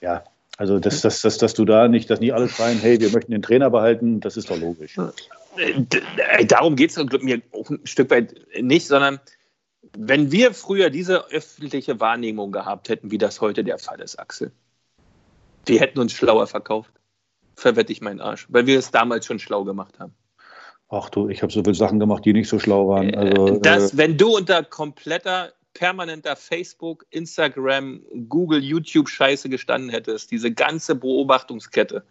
[0.02, 0.23] ja,
[0.58, 3.32] also dass, dass, dass, dass du da nicht, dass nicht alle schreien, hey, wir möchten
[3.32, 4.97] den Trainer behalten, das ist doch logisch.
[5.58, 9.20] Äh, darum geht es mir auch ein Stück weit nicht, sondern
[9.98, 14.52] wenn wir früher diese öffentliche Wahrnehmung gehabt hätten, wie das heute der Fall ist, Axel,
[15.65, 16.91] wir hätten uns schlauer verkauft.
[17.56, 20.13] Verwette ich meinen Arsch, weil wir es damals schon schlau gemacht haben.
[20.89, 23.10] Ach du, ich habe so viele Sachen gemacht, die nicht so schlau waren.
[23.10, 30.32] Äh, also, das, äh, wenn du unter kompletter, permanenter Facebook, Instagram, Google, YouTube-Scheiße gestanden hättest,
[30.32, 32.06] diese ganze Beobachtungskette,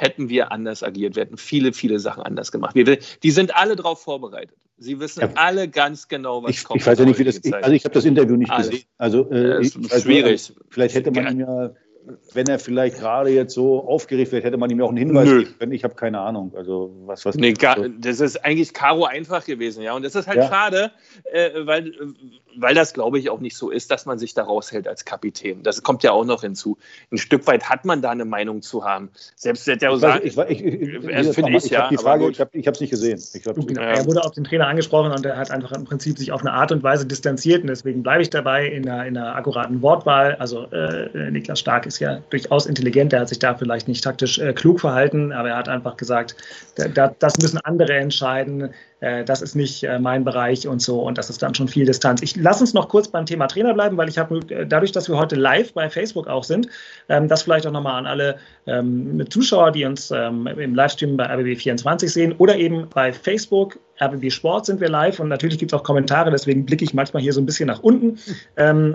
[0.00, 1.16] hätten wir anders agiert.
[1.16, 2.74] Wir hätten viele, viele Sachen anders gemacht.
[2.74, 4.56] Wir, die sind alle darauf vorbereitet.
[4.78, 5.30] Sie wissen ja.
[5.34, 6.80] alle ganz genau, was ich, kommt.
[6.80, 7.40] Ich weiß ja nicht, wie das.
[7.42, 8.70] Ich, also ich habe das Interview nicht alles.
[8.70, 8.86] gesehen.
[8.96, 10.32] Also äh, schwierig.
[10.32, 11.70] Also, vielleicht hätte man ihm ja
[12.32, 15.38] wenn er vielleicht gerade jetzt so aufgeregt wird, hätte man ihm auch einen Hinweis Nö.
[15.44, 15.72] geben können.
[15.72, 16.52] Ich habe keine Ahnung.
[16.56, 19.94] Also was, was Nee, gar, das ist eigentlich Karo einfach gewesen, ja.
[19.94, 20.48] Und das ist halt Ja.
[20.48, 20.90] schade,
[21.32, 21.92] äh, weil,
[22.56, 25.62] weil das, glaube ich, auch nicht so ist, dass man sich da raushält als Kapitän.
[25.62, 26.78] Das kommt ja auch noch hinzu.
[27.10, 29.10] Ein Stück weit hat man da eine Meinung zu haben.
[29.36, 32.40] Selbst der weiß, sagt, ich, ich, ich, ich, finde ich, ja, habe die Frage, ich
[32.40, 33.20] habe es nicht gesehen.
[33.34, 33.82] Ich glaub, Genau.
[33.82, 33.88] Ja.
[33.88, 36.52] Er wurde auf den Trainer angesprochen und er hat einfach im Prinzip sich auf eine
[36.52, 40.34] Art und Weise distanziert und deswegen bleibe ich dabei in einer, in einer akkuraten Wortwahl.
[40.36, 44.38] Also äh, Niklas Stark ist ja durchaus intelligent, der hat sich da vielleicht nicht taktisch
[44.38, 46.36] äh, klug verhalten, aber er hat einfach gesagt,
[46.76, 51.00] da, da, das müssen andere entscheiden, äh, das ist nicht äh, mein Bereich und so
[51.00, 52.22] und das ist dann schon viel Distanz.
[52.22, 55.08] Ich lass uns noch kurz beim Thema Trainer bleiben, weil ich habe äh, dadurch, dass
[55.08, 56.68] wir heute live bei Facebook auch sind,
[57.08, 58.36] ähm, das vielleicht auch nochmal an alle
[58.66, 63.78] ähm, Zuschauer, die uns ähm, im Livestream bei RBB24 sehen oder eben bei Facebook.
[64.02, 67.22] RBB Sport sind wir live und natürlich gibt es auch Kommentare, deswegen blicke ich manchmal
[67.22, 68.18] hier so ein bisschen nach unten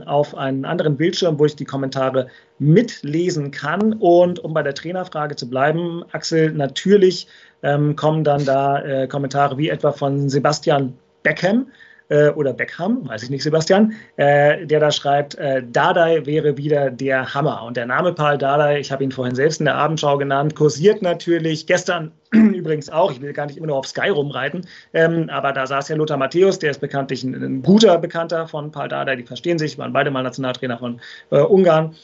[0.07, 3.93] auf einen anderen Bildschirm, wo ich die Kommentare mitlesen kann.
[3.93, 7.27] Und um bei der Trainerfrage zu bleiben, Axel, natürlich
[7.63, 11.67] ähm, kommen dann da äh, Kommentare wie etwa von Sebastian Beckham
[12.09, 16.91] äh, oder Beckham, weiß ich nicht, Sebastian, äh, der da schreibt, äh, Dardai wäre wieder
[16.91, 17.63] der Hammer.
[17.63, 21.01] Und der Name Paul Dardai, ich habe ihn vorhin selbst in der Abendschau genannt, kursiert
[21.01, 21.65] natürlich.
[21.67, 25.65] Gestern übrigens auch, ich will gar nicht immer nur auf Sky rumreiten, ähm, aber da
[25.65, 29.23] saß ja Lothar Matthäus, der ist bekanntlich ein, ein guter Bekannter von Paul Dardai, die
[29.23, 31.95] verstehen sich, waren beide mal Nationaltrainer von äh, Ungarn.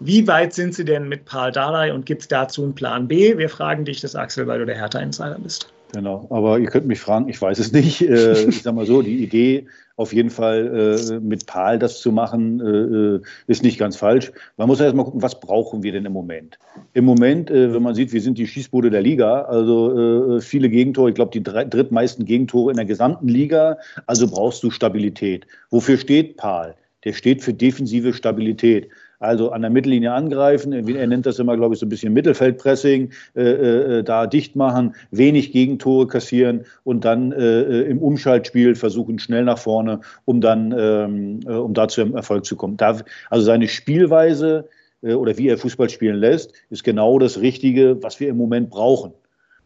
[0.00, 3.36] Wie weit sind Sie denn mit Paul Dardai und gibt es dazu einen Plan B?
[3.38, 5.72] Wir fragen dich das, Axel, weil du der Hertha-Insider bist.
[5.94, 8.02] Genau, aber ihr könnt mich fragen, ich weiß es nicht.
[8.02, 9.66] Äh, ich sag mal so, die Idee,
[9.96, 14.32] auf jeden Fall äh, mit PAL das zu machen, äh, ist nicht ganz falsch.
[14.56, 16.58] Man muss erst mal gucken, was brauchen wir denn im Moment?
[16.94, 21.14] Im Moment, wenn man sieht, wir sind die Schießbude der Liga, also viele Gegentore, ich
[21.14, 25.46] glaube die drittmeisten Gegentore in der gesamten Liga, also brauchst du Stabilität.
[25.70, 26.74] Wofür steht PAL?
[27.04, 28.88] Der steht für defensive Stabilität.
[29.24, 33.10] Also an der Mittellinie angreifen, er nennt das immer, glaube ich, so ein bisschen Mittelfeldpressing,
[33.34, 39.44] äh, äh, da dicht machen, wenig Gegentore kassieren und dann äh, im Umschaltspiel versuchen, schnell
[39.44, 42.76] nach vorne, um dann, ähm, äh, um da zum Erfolg zu kommen.
[42.76, 42.98] Da,
[43.30, 44.68] also seine Spielweise
[45.02, 48.68] äh, oder wie er Fußball spielen lässt, ist genau das Richtige, was wir im Moment
[48.68, 49.12] brauchen.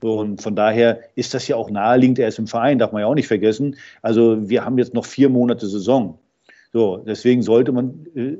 [0.00, 3.08] Und von daher ist das ja auch naheliegend, er ist im Verein, darf man ja
[3.08, 3.74] auch nicht vergessen.
[4.02, 6.18] Also wir haben jetzt noch vier Monate Saison.
[6.72, 8.36] So, deswegen sollte man äh,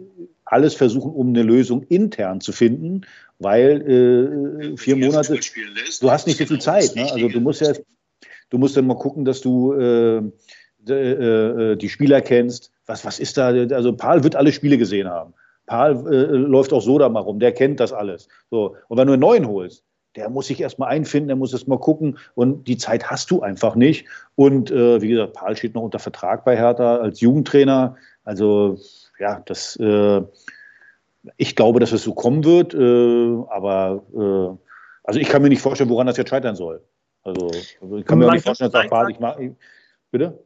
[0.51, 3.03] alles versuchen, um eine Lösung intern zu finden,
[3.39, 5.39] weil äh, vier Monate,
[6.01, 6.97] du hast nicht so viel Zeit.
[6.97, 7.11] Ne?
[7.13, 7.73] Also du musst ja,
[8.51, 10.23] du musst dann mal gucken, dass du äh,
[10.89, 12.73] äh, die Spieler kennst.
[12.87, 13.49] Was, was ist da?
[13.49, 15.35] Also Paul wird alle Spiele gesehen haben.
[15.67, 18.29] Paul äh, läuft auch so da mal rum, der kennt das alles.
[18.51, 18.77] So.
[18.89, 19.85] Und wenn du einen neuen holst,
[20.17, 23.43] der muss sich erstmal einfinden, der muss erst mal gucken und die Zeit hast du
[23.43, 24.07] einfach nicht.
[24.35, 27.97] Und äh, wie gesagt, Paul steht noch unter Vertrag bei Hertha als Jugendtrainer.
[28.25, 28.79] Also
[29.19, 30.23] ja, das, äh,
[31.37, 34.59] ich glaube, dass es so kommen wird, äh, aber äh,
[35.05, 36.83] also ich kann mir nicht vorstellen, woran das jetzt scheitern soll.
[37.23, 37.51] Also,
[37.81, 39.39] also ich kann mir auch nicht vorstellen, dass Paul, ich mag,
[40.11, 40.39] bitte?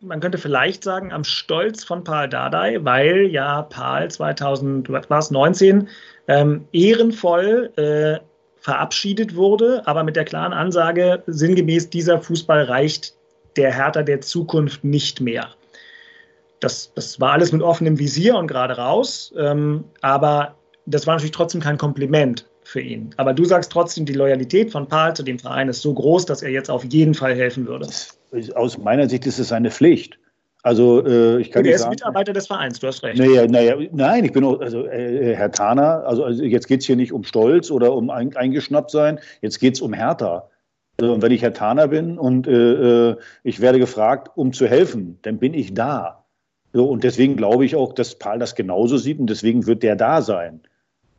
[0.00, 5.88] man könnte vielleicht sagen, am Stolz von Paul Dardai, weil ja Paul 2019
[6.28, 8.18] ähm, ehrenvoll äh,
[8.60, 13.14] verabschiedet wurde, aber mit der klaren Ansage, sinngemäß, dieser Fußball reicht
[13.56, 15.48] der Hertha der Zukunft nicht mehr.
[16.60, 20.54] Das, das war alles mit offenem Visier und gerade raus, ähm, aber
[20.86, 23.10] das war natürlich trotzdem kein Kompliment für ihn.
[23.16, 26.42] Aber du sagst trotzdem, die Loyalität von Paul zu dem Verein ist so groß, dass
[26.42, 27.88] er jetzt auf jeden Fall helfen würde.
[28.54, 30.18] Aus meiner Sicht ist es seine Pflicht.
[30.62, 33.18] Also äh, ich kann Und er nicht ist Mitarbeiter des Vereins, du hast recht.
[33.18, 36.86] Naja, naja, nein, ich bin auch, also äh, Herr Taner, also, also jetzt geht es
[36.86, 40.50] hier nicht um Stolz oder um ein, eingeschnappt sein, jetzt geht es um Hertha.
[41.00, 45.18] Also, und wenn ich Herr Taner bin und äh, ich werde gefragt, um zu helfen,
[45.22, 46.17] dann bin ich da.
[46.72, 49.96] So, und deswegen glaube ich auch, dass Paul das genauso sieht und deswegen wird der
[49.96, 50.60] da sein.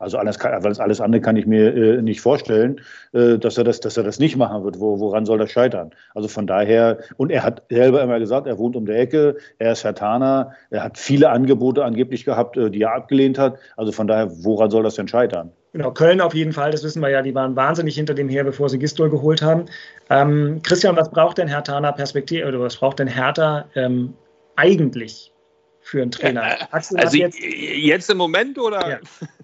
[0.00, 2.80] Also alles, alles andere kann ich mir äh, nicht vorstellen,
[3.12, 4.80] äh, dass, er das, dass er das nicht machen wird.
[4.80, 5.90] Wo, woran soll das scheitern?
[6.14, 9.72] Also von daher, und er hat selber immer gesagt, er wohnt um der Ecke, er
[9.72, 13.58] ist Hertaner, er hat viele Angebote angeblich gehabt, äh, die er abgelehnt hat.
[13.76, 15.52] Also von daher, woran soll das denn scheitern?
[15.74, 18.42] Genau, Köln auf jeden Fall, das wissen wir ja, die waren wahnsinnig hinter dem her,
[18.42, 19.66] bevor sie Gistol geholt haben.
[20.08, 24.14] Ähm, Christian, was braucht denn Hertaner Perspektive oder was braucht denn Hertha ähm,
[24.56, 25.30] eigentlich
[25.90, 26.72] für einen Trainer?
[26.72, 28.88] Axel also jetzt, jetzt, im Moment oder?
[28.88, 28.98] Ja.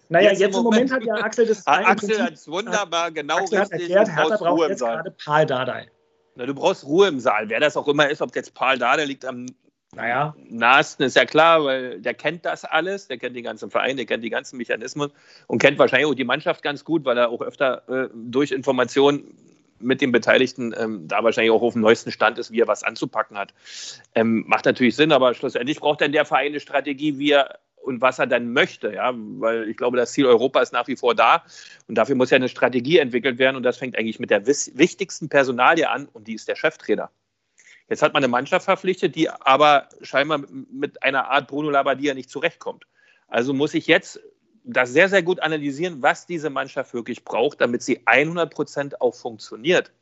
[0.09, 1.66] Naja, jetzt, jetzt im Moment, Moment, hat ja Axel das.
[1.66, 3.96] Axel hat es wunderbar genau Axel richtig.
[3.96, 5.90] Hat erklärt, Hertha braucht jetzt gerade Paul Dardai.
[6.37, 7.48] Na, du brauchst Ruhe im Saal.
[7.48, 9.46] Wer das auch immer ist, ob jetzt Paul Dardai liegt am
[9.94, 10.35] naja.
[10.48, 14.06] nahesten, ist ja klar, weil der kennt das alles, der kennt den ganzen Verein, der
[14.06, 15.11] kennt die ganzen Mechanismen
[15.46, 19.56] und kennt wahrscheinlich auch die Mannschaft ganz gut, weil er auch öfter äh, durch Informationen
[19.78, 22.82] mit den Beteiligten ähm, da wahrscheinlich auch auf dem neuesten Stand ist, wie er was
[22.82, 23.52] anzupacken hat.
[24.14, 28.00] Ähm, macht natürlich Sinn, aber schlussendlich braucht dann der Verein eine Strategie, wie er und
[28.00, 31.14] was er dann möchte, ja, weil ich glaube, das Ziel Europa ist nach wie vor
[31.14, 31.44] da
[31.86, 35.28] und dafür muss ja eine Strategie entwickelt werden und das fängt eigentlich mit der wichtigsten
[35.28, 37.10] Personalie an und die ist der Cheftrainer.
[37.88, 42.28] Jetzt hat man eine Mannschaft verpflichtet, die aber scheinbar mit einer Art Bruno Labbadia nicht
[42.28, 42.84] zurechtkommt.
[43.28, 44.20] Also muss ich jetzt
[44.66, 49.14] das sehr, sehr gut analysieren, was diese Mannschaft wirklich braucht, damit sie 100 Prozent auch
[49.14, 49.92] funktioniert.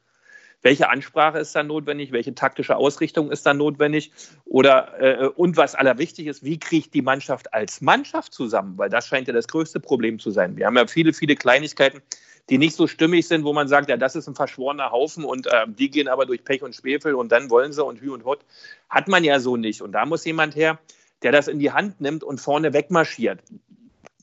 [0.62, 2.10] Welche Ansprache ist dann notwendig?
[2.10, 4.10] Welche taktische Ausrichtung ist dann notwendig?
[4.46, 8.78] Oder äh, und was allerwichtig ist, wie kriegt die Mannschaft als Mannschaft zusammen?
[8.78, 10.56] Weil das scheint ja das größte Problem zu sein.
[10.56, 12.00] Wir haben ja viele, viele Kleinigkeiten,
[12.48, 15.46] die nicht so stimmig sind, wo man sagt, ja, das ist ein verschworener Haufen und
[15.46, 18.24] äh, die gehen aber durch Pech und Schwefel und dann wollen sie und Hü und
[18.24, 18.46] Hot.
[18.88, 19.82] Hat man ja so nicht.
[19.82, 20.78] Und da muss jemand her,
[21.22, 23.40] der das in die Hand nimmt und vorne wegmarschiert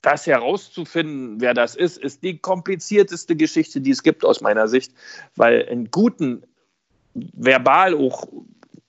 [0.01, 4.93] das herauszufinden, wer das ist, ist die komplizierteste Geschichte, die es gibt aus meiner Sicht,
[5.35, 6.43] weil einen guten,
[7.13, 8.27] verbal auch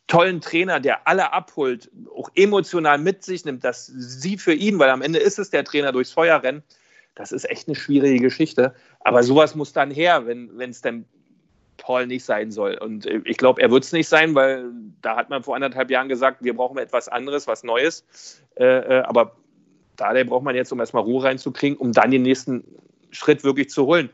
[0.07, 4.91] tollen Trainer, der alle abholt, auch emotional mit sich nimmt, dass sie für ihn, weil
[4.91, 6.63] am Ende ist es der Trainer durchs Feuer rennen,
[7.15, 8.75] das ist echt eine schwierige Geschichte.
[9.01, 11.05] Aber sowas muss dann her, wenn es denn
[11.77, 12.79] Paul nicht sein soll.
[12.79, 14.71] Und äh, ich glaube, er wird es nicht sein, weil
[15.03, 18.05] da hat man vor anderthalb Jahren gesagt, wir brauchen etwas anderes, was Neues.
[18.55, 19.37] Äh, äh aber
[20.03, 22.65] da braucht man jetzt, um erstmal Ruhe reinzukriegen, um dann den nächsten
[23.11, 24.11] Schritt wirklich zu holen.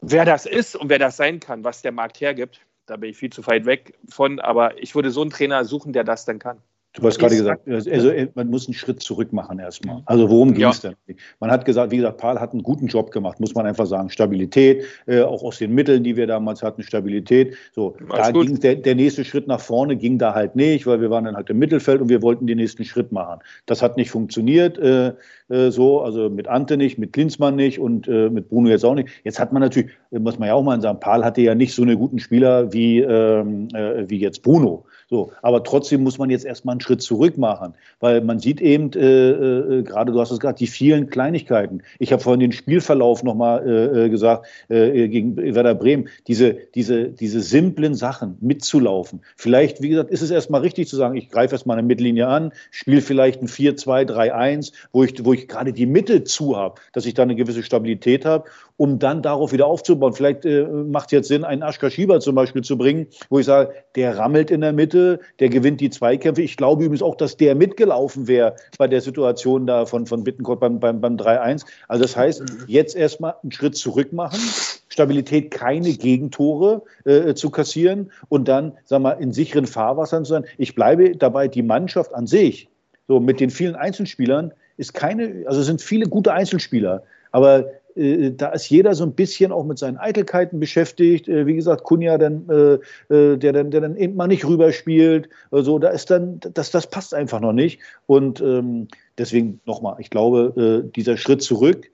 [0.00, 3.16] Wer das ist und wer das sein kann, was der Markt hergibt, da bin ich
[3.16, 6.38] viel zu weit weg von, aber ich würde so einen Trainer suchen, der das dann
[6.38, 6.60] kann.
[6.94, 10.02] Du hast gerade gesagt, also äh, man muss einen Schritt zurück machen erstmal.
[10.04, 10.90] Also worum ging es ja.
[11.06, 11.16] denn?
[11.40, 14.10] Man hat gesagt, wie gesagt, Paul hat einen guten Job gemacht, muss man einfach sagen.
[14.10, 17.56] Stabilität, äh, auch aus den Mitteln, die wir damals hatten, Stabilität.
[17.74, 21.00] So, Alles da ging der, der nächste Schritt nach vorne ging da halt nicht, weil
[21.00, 23.40] wir waren dann halt im Mittelfeld und wir wollten den nächsten Schritt machen.
[23.64, 24.76] Das hat nicht funktioniert.
[24.76, 25.14] Äh,
[25.52, 28.94] äh, so, also mit Ante nicht, mit Klinsmann nicht und äh, mit Bruno jetzt auch
[28.94, 29.08] nicht.
[29.24, 31.82] Jetzt hat man natürlich, muss man ja auch mal sagen, Paul hatte ja nicht so
[31.82, 34.84] eine guten Spieler wie, ähm, äh, wie jetzt Bruno.
[35.12, 38.90] So, aber trotzdem muss man jetzt erstmal einen Schritt zurück machen, weil man sieht eben,
[38.94, 41.82] äh, äh, gerade du hast es gesagt, die vielen Kleinigkeiten.
[41.98, 47.10] Ich habe vorhin den Spielverlauf nochmal äh, äh, gesagt äh, gegen Werder Bremen, diese, diese,
[47.10, 49.20] diese simplen Sachen mitzulaufen.
[49.36, 52.52] Vielleicht, wie gesagt, ist es erstmal richtig zu sagen, ich greife erstmal eine Mittellinie an,
[52.70, 57.14] spiele vielleicht ein 4-2-3-1, wo ich, wo ich gerade die Mittel zu habe, dass ich
[57.14, 58.44] da eine gewisse Stabilität habe
[58.82, 60.12] um dann darauf wieder aufzubauen.
[60.12, 63.46] Vielleicht äh, macht es jetzt Sinn, einen Aschka Schieber zum Beispiel zu bringen, wo ich
[63.46, 66.42] sage, der rammelt in der Mitte, der gewinnt die Zweikämpfe.
[66.42, 70.58] Ich glaube übrigens auch, dass der mitgelaufen wäre bei der Situation da von, von Bittencourt
[70.58, 71.64] beim, beim, beim 3-1.
[71.86, 74.40] Also das heißt, jetzt erstmal einen Schritt zurück machen.
[74.88, 80.44] Stabilität, keine Gegentore äh, zu kassieren und dann, sagen wir, in sicheren Fahrwassern zu sein.
[80.58, 82.68] Ich bleibe dabei, die Mannschaft an sich,
[83.06, 84.52] so mit den vielen Einzelspielern,
[84.82, 89.52] ist keine, also sind viele gute Einzelspieler, aber äh, da ist jeder so ein bisschen
[89.52, 91.28] auch mit seinen Eitelkeiten beschäftigt.
[91.28, 95.28] Äh, wie gesagt, Kunja, dann, äh, der, dann, der dann eben mal nicht rüberspielt.
[95.50, 97.80] Also da ist dann, das, das passt einfach noch nicht.
[98.06, 101.90] Und ähm, deswegen nochmal, ich glaube, dieser Schritt zurück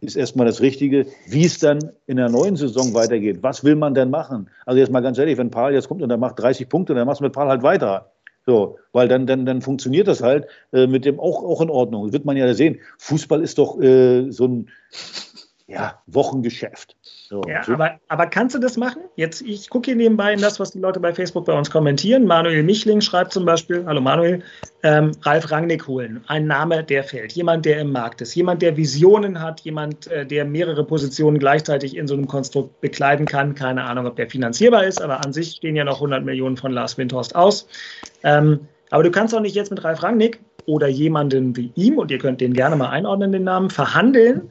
[0.00, 1.06] ist erstmal das Richtige.
[1.26, 4.50] Wie es dann in der neuen Saison weitergeht, was will man denn machen?
[4.66, 7.06] Also jetzt mal ganz ehrlich, wenn Paul jetzt kommt und er macht 30 Punkte, dann
[7.06, 8.12] machst du mit Paul halt weiter.
[8.46, 12.04] So, weil dann, dann, dann funktioniert das halt äh, mit dem auch, auch in Ordnung.
[12.04, 12.78] Das wird man ja sehen.
[12.98, 14.68] Fußball ist doch äh, so ein
[15.68, 16.96] ja, Wochengeschäft.
[17.02, 17.72] So, ja, so.
[17.72, 19.02] Aber, aber kannst du das machen?
[19.16, 22.24] Jetzt, ich gucke hier nebenbei in das, was die Leute bei Facebook bei uns kommentieren.
[22.24, 24.44] Manuel Michling schreibt zum Beispiel, hallo Manuel,
[24.84, 26.22] ähm, Ralf Rangnick holen.
[26.28, 27.32] Ein Name, der fällt.
[27.32, 28.36] Jemand, der im Markt ist.
[28.36, 29.60] Jemand, der Visionen hat.
[29.62, 33.56] Jemand, äh, der mehrere Positionen gleichzeitig in so einem Konstrukt bekleiden kann.
[33.56, 36.70] Keine Ahnung, ob der finanzierbar ist, aber an sich stehen ja noch 100 Millionen von
[36.70, 37.66] Lars Windhorst aus.
[38.22, 42.12] Ähm, aber du kannst auch nicht jetzt mit Ralf Rangnick oder jemanden wie ihm, und
[42.12, 44.50] ihr könnt den gerne mal einordnen, den Namen, verhandeln,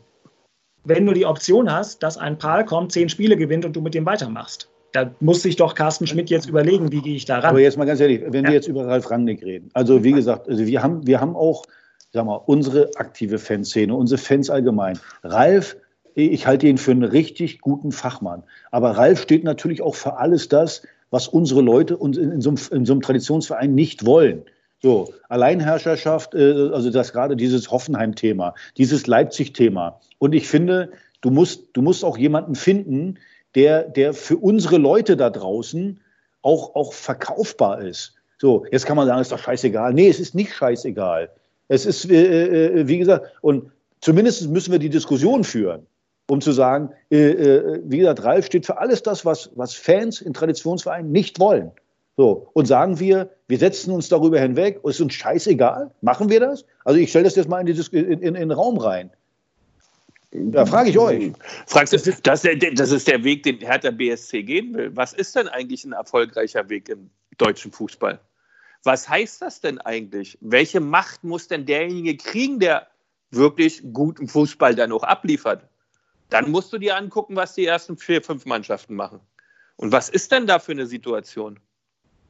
[0.86, 3.93] wenn du die Option hast, dass ein Pal kommt, zehn Spiele gewinnt und du mit
[3.93, 4.69] dem weitermachst.
[4.93, 7.50] Da muss sich doch Carsten Schmidt jetzt überlegen, wie gehe ich da ran.
[7.50, 8.52] Aber jetzt mal ganz ehrlich, wenn ja.
[8.52, 9.69] wir jetzt über Ralf Rangnick reden.
[9.74, 11.65] Also wie gesagt, also wir haben, wir haben auch,
[12.13, 14.98] sag mal, unsere aktive Fanszene, unsere Fans allgemein.
[15.21, 15.76] Ralf,
[16.13, 18.43] ich halte ihn für einen richtig guten Fachmann.
[18.71, 22.60] Aber Ralf steht natürlich auch für alles das, was unsere Leute in, in, so, einem,
[22.71, 24.43] in so einem Traditionsverein nicht wollen.
[24.86, 30.00] So, Alleinherrscherschaft, äh, also das gerade dieses Hoffenheim-Thema, dieses Leipzig-Thema.
[30.19, 33.17] Und ich finde, du musst, du musst auch jemanden finden,
[33.56, 36.00] der, der für unsere Leute da draußen
[36.43, 38.13] auch, auch verkaufbar ist.
[38.38, 39.91] So, jetzt kann man sagen, ist doch scheißegal.
[39.91, 41.32] Nee, es ist nicht scheißegal.
[41.67, 43.71] Es ist, äh, äh, wie gesagt, und
[44.02, 45.88] zumindest müssen wir die Diskussion führen,
[46.30, 50.21] um zu sagen, äh, äh, wie gesagt, Ralf steht für alles das, was, was Fans
[50.21, 51.71] in Traditionsvereinen nicht wollen.
[52.17, 56.65] So, und sagen wir, wir setzen uns darüber hinweg, ist uns scheißegal, machen wir das?
[56.86, 59.12] Also ich stelle das jetzt mal in, dieses, in, in, in den Raum rein.
[60.32, 61.32] Da frage ich euch.
[61.67, 64.95] Fragst du, das, das ist der Weg, den Hertha BSC gehen will.
[64.95, 68.19] Was ist denn eigentlich ein erfolgreicher Weg im deutschen Fußball?
[68.84, 70.38] Was heißt das denn eigentlich?
[70.41, 72.88] Welche Macht muss denn derjenige kriegen, der
[73.32, 75.67] wirklich guten Fußball dann auch abliefert?
[76.30, 79.19] Dann musst du dir angucken, was die ersten vier, fünf Mannschaften machen.
[79.78, 81.60] Und was ist denn da für eine Situation?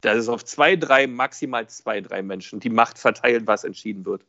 [0.06, 4.22] Da ist auf zwei, drei, maximal zwei, drei Menschen die Macht verteilt, was entschieden wird.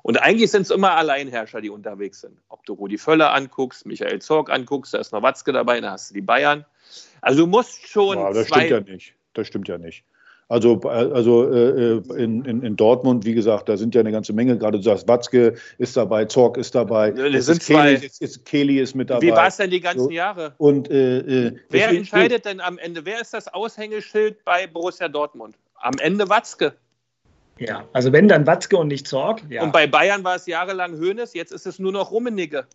[0.00, 2.38] Und eigentlich sind es immer Alleinherrscher, die unterwegs sind.
[2.48, 6.08] Ob du Rudi Völler anguckst, Michael Zorg anguckst, da ist noch Watzke dabei, da hast
[6.08, 6.64] du die Bayern.
[7.20, 8.18] Also du musst schon.
[8.18, 9.14] Ja, das stimmt ja nicht.
[9.34, 10.04] Das stimmt ja nicht.
[10.50, 14.58] Also, also äh, in, in, in, Dortmund, wie gesagt, da sind ja eine ganze Menge.
[14.58, 17.12] Gerade du sagst, Watzke ist dabei, Zorg ist dabei.
[17.12, 17.94] Das sind zwei.
[17.94, 19.22] Kelly ist, ist, Kelly ist mit dabei.
[19.22, 20.10] Wie war es denn die ganzen so.
[20.10, 20.54] Jahre?
[20.58, 23.06] Und, äh, äh Wer entscheidet denn am Ende?
[23.06, 25.54] Wer ist das Aushängeschild bei Borussia Dortmund?
[25.76, 26.74] Am Ende Watzke.
[27.58, 29.42] Ja, also wenn dann Watzke und nicht Zorg.
[29.50, 29.62] Ja.
[29.62, 32.66] Und bei Bayern war es jahrelang Höhnes, jetzt ist es nur noch Rummenigge.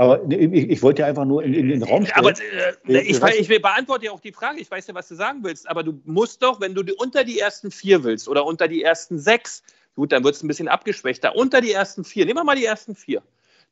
[0.00, 2.24] Aber ich, ich, wollte ja einfach nur in, in, den Raum stellen.
[2.24, 4.60] Aber äh, ich, ich, ich, beantworte ja auch die Frage.
[4.60, 5.68] Ich weiß ja, was du sagen willst.
[5.68, 9.18] Aber du musst doch, wenn du unter die ersten vier willst oder unter die ersten
[9.18, 9.64] sechs,
[9.96, 11.34] gut, dann wird es ein bisschen abgeschwächter.
[11.34, 13.22] Unter die ersten vier, nehmen wir mal die ersten vier.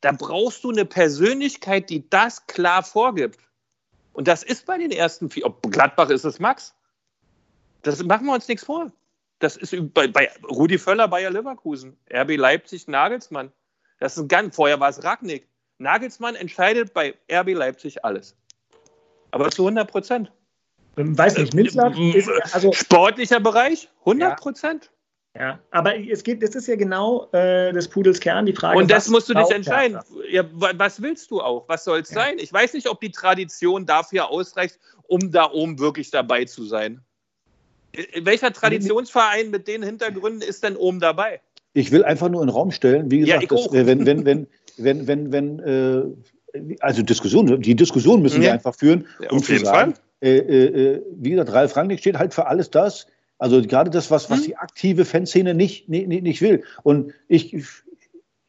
[0.01, 3.39] Da brauchst du eine Persönlichkeit, die das klar vorgibt.
[4.11, 5.45] Und das ist bei den ersten vier.
[5.45, 6.75] Ob Gladbach ist es Max.
[7.83, 8.91] Das machen wir uns nichts vor.
[9.39, 13.49] Das ist bei, bei Rudi Völler, Bayer Leverkusen, RB Leipzig, Nagelsmann.
[13.99, 15.47] Das ist ein ganz, vorher war es Ragnick.
[15.79, 18.35] Nagelsmann entscheidet bei RB Leipzig alles.
[19.31, 20.31] Aber zu 100 Prozent.
[20.97, 24.91] Ähm, weiß nicht, Minzlaff äh, ist also sportlicher Bereich 100 Prozent.
[25.35, 25.41] Ja.
[25.41, 25.59] ja.
[25.69, 28.79] aber es geht, das ist ja genau äh, des Pudels Kern, die Frage.
[28.79, 29.99] Und das musst du dich entscheiden.
[30.29, 31.69] Ja, was willst du auch?
[31.69, 32.21] Was soll es ja.
[32.21, 32.39] sein?
[32.39, 37.01] Ich weiß nicht, ob die Tradition dafür ausreicht, um da oben wirklich dabei zu sein.
[37.91, 41.41] In welcher Traditionsverein mit den Hintergründen ist denn oben dabei?
[41.73, 44.25] Ich will einfach nur in den Raum stellen, wie gesagt, ja, das, äh, wenn, wenn,
[44.25, 46.03] wenn, wenn, wenn, wenn, äh,
[46.79, 48.47] also Diskussion, die Diskussion müssen ja.
[48.47, 52.33] wir einfach führen, ja, um zu sagen, äh, äh, wie gesagt, Ralf Rangnick steht halt
[52.33, 54.45] für alles das, also gerade das, was, was hm.
[54.45, 56.63] die aktive Fanszene nicht, nicht, nicht will.
[56.83, 57.55] Und ich,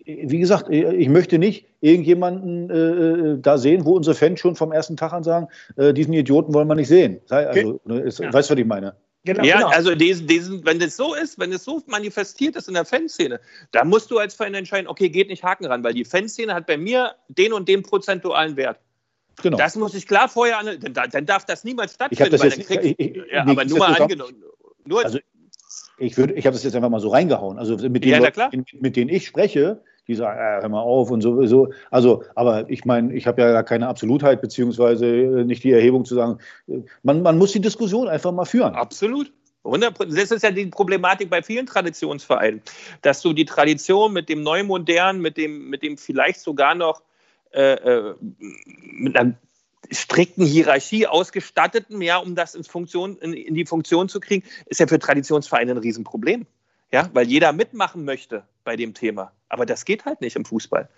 [0.04, 4.96] wie gesagt, ich möchte nicht irgendjemanden äh, da sehen, wo unsere Fans schon vom ersten
[4.96, 7.20] Tag an sagen, äh, diesen Idioten wollen wir nicht sehen.
[7.28, 7.80] Also, okay.
[7.84, 8.32] ne, ist, ja.
[8.32, 8.94] Weißt du, was ich meine?
[9.28, 9.68] Genau, ja, genau.
[9.68, 13.38] also diesen, diesen, wenn das so ist, wenn es so manifestiert ist in der Fanszene,
[13.72, 16.66] da musst du als Fan entscheiden, okay, geht nicht Haken ran, weil die Fanszene hat
[16.66, 18.78] bei mir den und den prozentualen Wert.
[19.42, 19.58] Genau.
[19.58, 22.34] Das muss ich klar vorher, dann, dann darf das niemals stattfinden.
[22.34, 24.42] Ich das jetzt, krieg, ich, ich, ja, aber nur mal angenommen.
[24.86, 25.18] Nur, also,
[25.98, 27.58] ich, ich habe das jetzt einfach mal so reingehauen.
[27.58, 31.10] Also mit den, ja, Leuten, mit denen ich spreche, die sagen, äh, hör mal auf
[31.10, 31.70] und sowieso.
[31.90, 36.14] Also, aber ich meine, ich habe ja keine Absolutheit, beziehungsweise äh, nicht die Erhebung zu
[36.14, 36.38] sagen,
[37.02, 38.74] man, man muss die Diskussion einfach mal führen.
[38.74, 39.32] Absolut.
[39.62, 42.62] Das ist ja die Problematik bei vielen Traditionsvereinen,
[43.02, 47.02] dass du die Tradition mit dem Neumodernen, mit dem, mit dem vielleicht sogar noch
[47.50, 48.14] äh, äh,
[48.80, 49.34] mit einer
[49.90, 54.80] strikten Hierarchie ausgestatteten, ja, um das in, Funktion, in, in die Funktion zu kriegen, ist
[54.80, 56.46] ja für Traditionsvereine ein Riesenproblem.
[56.90, 59.32] Ja, weil jeder mitmachen möchte bei dem Thema.
[59.48, 60.90] Aber das geht halt nicht im Fußball.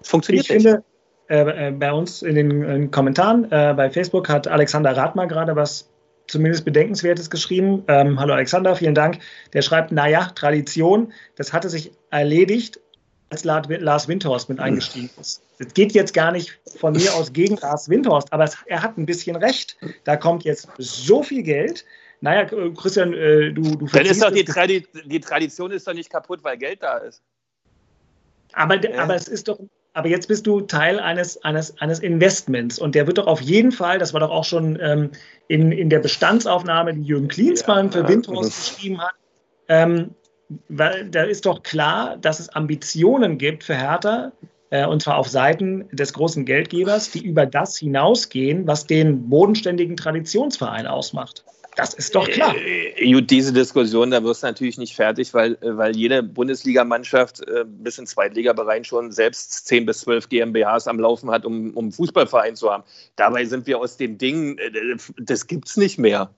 [0.00, 0.62] Es funktioniert ich nicht.
[0.62, 0.82] Finde,
[1.28, 5.26] äh, äh, bei uns in den, in den Kommentaren äh, bei Facebook hat Alexander Rathmer
[5.26, 5.90] gerade was
[6.26, 7.84] zumindest Bedenkenswertes geschrieben.
[7.88, 9.18] Ähm, hallo Alexander, vielen Dank.
[9.52, 12.80] Der schreibt, naja, Tradition, das hatte sich erledigt,
[13.28, 15.42] als Lars Windhorst mit eingestiegen ist.
[15.58, 18.96] Es geht jetzt gar nicht von mir aus gegen Lars Windhorst, aber es, er hat
[18.96, 19.76] ein bisschen recht.
[20.04, 21.84] Da kommt jetzt so viel Geld
[22.22, 26.08] naja, Christian, äh, du, du Dann ist doch die, Tradi die, Tradition ist doch nicht
[26.08, 27.20] kaputt, weil Geld da ist.
[28.52, 28.96] Aber, äh.
[28.96, 29.58] aber es ist doch,
[29.92, 33.72] aber jetzt bist du Teil eines, eines, eines Investments und der wird doch auf jeden
[33.72, 35.10] Fall, das war doch auch schon ähm,
[35.48, 39.14] in, in der Bestandsaufnahme, die Jürgen Klinsmann ja, für Windhorst geschrieben hat,
[39.66, 40.14] ähm,
[40.68, 44.30] weil da ist doch klar, dass es Ambitionen gibt für Hertha,
[44.70, 49.96] äh, und zwar auf Seiten des großen Geldgebers, die über das hinausgehen, was den bodenständigen
[49.96, 51.44] Traditionsverein ausmacht.
[51.76, 52.54] Das ist doch klar.
[52.56, 57.40] Äh, gut, diese Diskussion, da wirst du natürlich nicht fertig, weil, äh, weil jede Bundesligamannschaft
[57.48, 61.90] äh, bis in Zweitligabereich schon selbst 10 bis 12 GmbHs am Laufen hat, um, um
[61.90, 62.84] Fußballverein zu haben.
[63.16, 64.58] Dabei sind wir aus dem Ding,
[65.16, 66.34] das gibt es nicht mehr.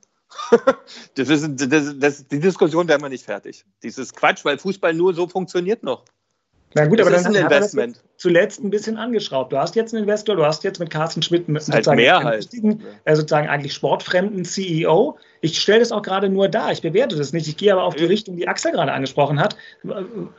[1.14, 3.64] das ist, das, das, die Diskussion werden wir nicht fertig.
[3.83, 6.05] Dieses Quatsch, weil Fußball nur so funktioniert noch.
[6.74, 8.00] Na gut, das aber dann ist ein Investment.
[8.16, 9.52] zuletzt ein bisschen angeschraubt.
[9.52, 12.48] Du hast jetzt einen Investor, du hast jetzt mit Carsten Schmidt mit halt mehr halt.
[12.52, 15.16] äh, sozusagen eigentlich sportfremden CEO.
[15.40, 16.70] Ich stelle das auch gerade nur da.
[16.72, 17.46] Ich bewerte das nicht.
[17.46, 19.57] Ich gehe aber auf die Richtung, die Axel gerade angesprochen hat.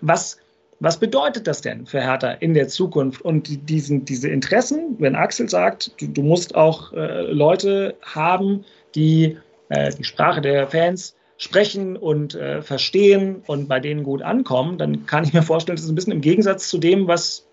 [0.02, 0.38] Was,
[0.82, 3.22] was bedeutet das denn für Hertha in der Zukunft?
[3.22, 9.38] Und diesen, diese Interessen, wenn Axel sagt, du, du musst auch äh, Leute haben, die
[9.70, 15.06] äh, die Sprache der Fans sprechen und äh, verstehen und bei denen gut ankommen, dann
[15.06, 17.48] kann ich mir vorstellen, das ist ein bisschen im Gegensatz zu dem, was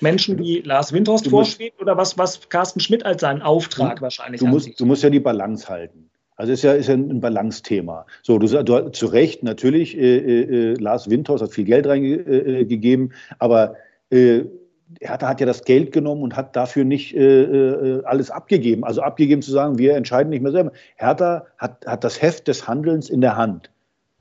[0.00, 4.40] Menschen wie Lars Windhorst vorschwebt oder was, was Carsten Schmidt als seinen Auftrag du, wahrscheinlich
[4.40, 6.08] du musst, du musst ja die Balance halten.
[6.36, 8.06] Also ist ja, ist ja ein Balance-Thema.
[8.22, 13.34] So, du sagst zu Recht, natürlich, äh, äh, Lars Windhaus hat viel Geld reingegeben, äh,
[13.40, 13.74] aber
[14.10, 14.44] äh,
[15.00, 18.84] Hertha hat ja das Geld genommen und hat dafür nicht äh, äh, alles abgegeben.
[18.84, 20.72] Also abgegeben zu sagen, wir entscheiden nicht mehr selber.
[20.96, 23.70] Hertha hat, hat das Heft des Handelns in der Hand.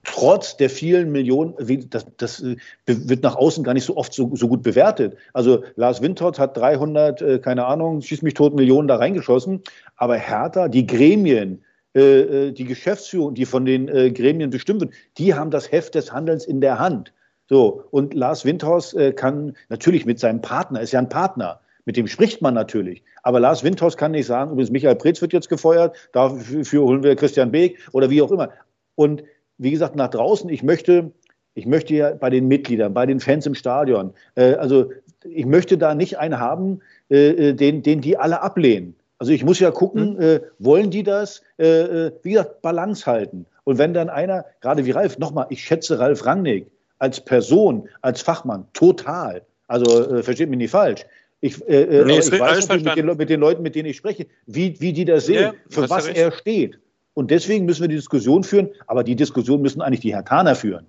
[0.04, 1.54] Trotz der vielen Millionen,
[1.90, 2.56] das, das äh,
[2.86, 5.18] wird nach außen gar nicht so oft so, so gut bewertet.
[5.34, 9.62] Also Lars Windhorst hat 300, äh, keine Ahnung, schieß mich tot, Millionen da reingeschossen.
[9.96, 11.64] Aber Hertha, die Gremien,
[11.96, 16.62] die Geschäftsführung, die von den Gremien bestimmt wird, die haben das Heft des Handelns in
[16.62, 17.12] der Hand.
[17.50, 21.96] So, und Lars Windhaus äh, kann natürlich mit seinem Partner, ist ja ein Partner, mit
[21.96, 23.04] dem spricht man natürlich.
[23.24, 27.16] Aber Lars Windhaus kann nicht sagen, übrigens Michael Preetz wird jetzt gefeuert, dafür holen wir
[27.16, 28.50] Christian Beek oder wie auch immer.
[28.96, 29.24] Und
[29.58, 31.12] wie gesagt, nach draußen, ich möchte,
[31.54, 34.92] ich möchte ja bei den Mitgliedern, bei den Fans im Stadion, äh, also
[35.24, 38.96] ich möchte da nicht einen haben, äh, äh den, den die alle ablehnen.
[39.20, 40.22] Also ich muss ja gucken, mhm.
[40.22, 41.42] äh, wollen die das?
[41.58, 43.46] Äh, äh, wie gesagt, Balance halten.
[43.64, 46.68] Und wenn dann einer, gerade wie Ralf, nochmal, ich schätze Ralf Rangnick,
[47.00, 49.44] als Person, als Fachmann total.
[49.68, 51.06] Also äh, versteht mich nicht falsch.
[51.42, 54.26] Ich, äh, äh nee, ich weiß mit den, mit den, Leuten, mit denen ich spreche,
[54.48, 56.80] wie, wie die das sehen, ja, für was er steht.
[57.14, 60.86] Und deswegen müssen wir die Diskussion führen, aber die Diskussion müssen eigentlich die Hertaner führen.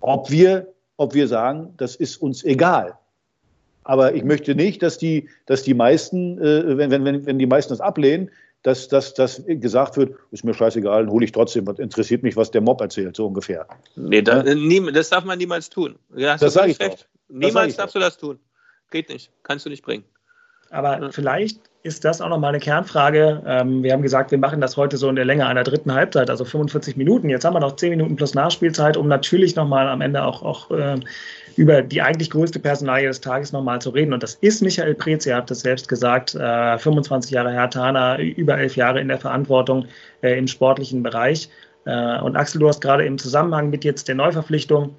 [0.00, 2.94] Ob wir, ob wir sagen, das ist uns egal.
[3.84, 7.72] Aber ich möchte nicht, dass die, dass die meisten, äh, wenn, wenn, wenn die meisten
[7.72, 8.30] das ablehnen,
[8.66, 12.50] dass, dass, dass gesagt wird, ist mir scheißegal, hole ich trotzdem, was interessiert mich, was
[12.50, 13.64] der Mob erzählt, so ungefähr.
[13.94, 14.54] Nee, da, ja?
[14.56, 15.94] nie, das darf man niemals tun.
[16.16, 17.06] Ja, das sage ich recht.
[17.28, 18.40] Niemals darfst du das tun.
[18.90, 20.02] Geht nicht, kannst du nicht bringen.
[20.70, 21.12] Aber ja.
[21.12, 23.40] vielleicht ist das auch nochmal eine Kernfrage.
[23.46, 26.28] Ähm, wir haben gesagt, wir machen das heute so in der Länge einer dritten Halbzeit,
[26.28, 27.28] also 45 Minuten.
[27.28, 30.72] Jetzt haben wir noch 10 Minuten plus Nachspielzeit, um natürlich nochmal am Ende auch, auch
[30.72, 30.98] äh,
[31.56, 34.12] über die eigentlich größte Personalie des Tages nochmal zu reden.
[34.12, 38.58] Und das ist Michael Preetz, ihr habt es selbst gesagt, äh, 25 Jahre Herr über
[38.58, 39.86] elf Jahre in der Verantwortung
[40.22, 41.48] äh, im sportlichen Bereich.
[41.86, 44.94] Äh, und Axel, du hast gerade im Zusammenhang mit jetzt der Neuverpflichtung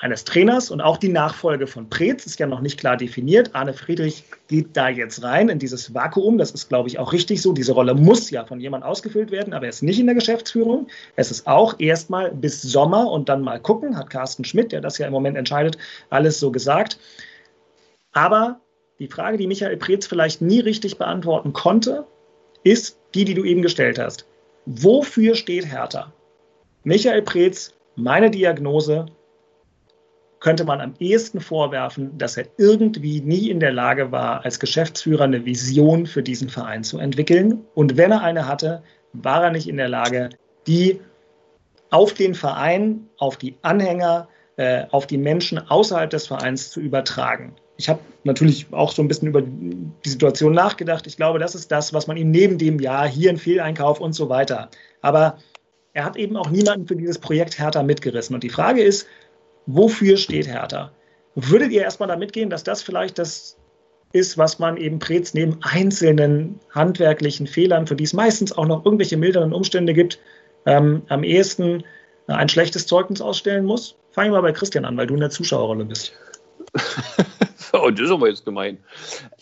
[0.00, 3.54] eines Trainers und auch die Nachfolge von Preetz ist ja noch nicht klar definiert.
[3.54, 6.38] Arne Friedrich geht da jetzt rein in dieses Vakuum.
[6.38, 7.52] Das ist, glaube ich, auch richtig so.
[7.52, 10.88] Diese Rolle muss ja von jemand ausgefüllt werden, aber er ist nicht in der Geschäftsführung.
[11.16, 14.96] Es ist auch erstmal bis Sommer und dann mal gucken, hat Carsten Schmidt, der das
[14.96, 15.76] ja im Moment entscheidet,
[16.08, 16.98] alles so gesagt.
[18.12, 18.58] Aber
[18.98, 22.06] die Frage, die Michael Preetz vielleicht nie richtig beantworten konnte,
[22.64, 24.24] ist die, die du eben gestellt hast.
[24.64, 26.10] Wofür steht Hertha?
[26.84, 29.06] Michael Preetz, meine Diagnose,
[30.40, 35.24] könnte man am ehesten vorwerfen, dass er irgendwie nie in der Lage war, als Geschäftsführer
[35.24, 37.64] eine Vision für diesen Verein zu entwickeln.
[37.74, 38.82] Und wenn er eine hatte,
[39.12, 40.30] war er nicht in der Lage,
[40.66, 41.00] die
[41.90, 47.54] auf den Verein, auf die Anhänger, äh, auf die Menschen außerhalb des Vereins zu übertragen.
[47.76, 51.06] Ich habe natürlich auch so ein bisschen über die Situation nachgedacht.
[51.06, 54.12] Ich glaube, das ist das, was man ihm neben dem Jahr hier ein Fehleinkauf und
[54.12, 54.70] so weiter.
[55.00, 55.38] Aber
[55.92, 58.34] er hat eben auch niemanden für dieses Projekt Hertha mitgerissen.
[58.34, 59.06] Und die Frage ist,
[59.74, 60.92] wofür steht Hertha?
[61.34, 63.56] Würdet ihr erstmal damit gehen, dass das vielleicht das
[64.12, 68.84] ist, was man eben Preetz neben einzelnen handwerklichen Fehlern, für die es meistens auch noch
[68.84, 70.18] irgendwelche milderen Umstände gibt,
[70.66, 71.84] ähm, am ehesten
[72.26, 73.96] ein schlechtes Zeugnis ausstellen muss?
[74.10, 76.12] Fangen wir mal bei Christian an, weil du in der Zuschauerrolle bist.
[77.72, 78.78] oh, das ist aber jetzt gemein.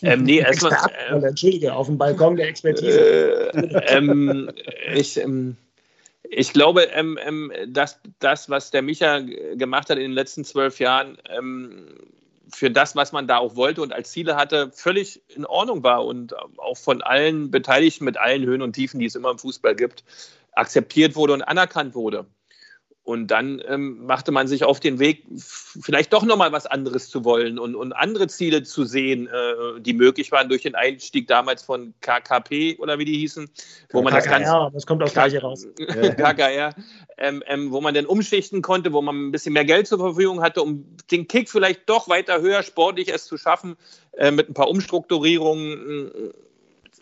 [0.01, 0.73] Ähm, nee, erstmal.
[1.09, 3.51] Äh, Entschuldige, auf dem Balkon der Expertise.
[3.53, 4.51] Äh, ähm,
[4.93, 5.17] ich.
[5.17, 5.57] Ähm,
[6.29, 10.79] ich glaube, ähm, ähm, dass das, was der Micha gemacht hat in den letzten zwölf
[10.79, 11.87] Jahren, ähm,
[12.53, 16.05] für das, was man da auch wollte und als Ziele hatte, völlig in Ordnung war
[16.05, 19.75] und auch von allen Beteiligten mit allen Höhen und Tiefen, die es immer im Fußball
[19.75, 20.03] gibt,
[20.53, 22.25] akzeptiert wurde und anerkannt wurde.
[23.09, 27.25] Und dann ähm, machte man sich auf den Weg, vielleicht doch nochmal was anderes zu
[27.25, 31.63] wollen und, und andere Ziele zu sehen, äh, die möglich waren durch den Einstieg damals
[31.63, 33.49] von KKP oder wie die hießen,
[33.93, 34.73] wo man KKR, das Ganze.
[34.75, 35.65] Das kommt auch gleich raus.
[35.79, 36.75] KKR,
[37.17, 40.43] ähm, ähm, wo man dann umschichten konnte, wo man ein bisschen mehr Geld zur Verfügung
[40.43, 43.75] hatte, um den Kick vielleicht doch weiter höher sportlich es zu schaffen,
[44.17, 46.31] äh, mit ein paar Umstrukturierungen.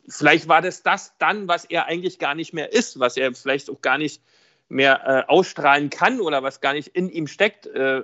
[0.07, 3.69] Vielleicht war das das dann, was er eigentlich gar nicht mehr ist, was er vielleicht
[3.69, 4.21] auch gar nicht
[4.69, 7.67] mehr äh, ausstrahlen kann oder was gar nicht in ihm steckt.
[7.67, 8.03] Äh,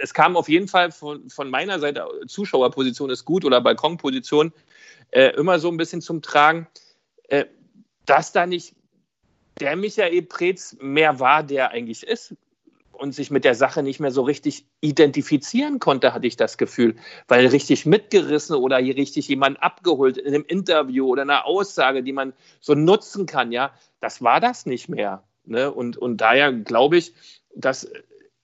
[0.00, 4.52] es kam auf jeden Fall von, von meiner Seite, Zuschauerposition ist gut oder Balkonposition,
[5.10, 6.66] äh, immer so ein bisschen zum Tragen,
[7.28, 7.46] äh,
[8.06, 8.74] dass da nicht
[9.60, 12.34] der Michael Preetz mehr war, der eigentlich ist
[12.92, 16.96] und sich mit der Sache nicht mehr so richtig identifizieren konnte, hatte ich das Gefühl,
[17.28, 22.12] weil richtig mitgerissen oder hier richtig jemand abgeholt in einem Interview oder einer Aussage, die
[22.12, 25.22] man so nutzen kann, ja, das war das nicht mehr.
[25.50, 25.70] Ne?
[25.70, 27.12] Und, und daher glaube ich,
[27.54, 27.90] dass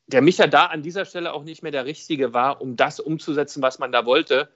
[0.08, 3.62] der Micha da an dieser Stelle auch nicht mehr der Richtige war, um das umzusetzen,
[3.62, 4.48] was man da wollte.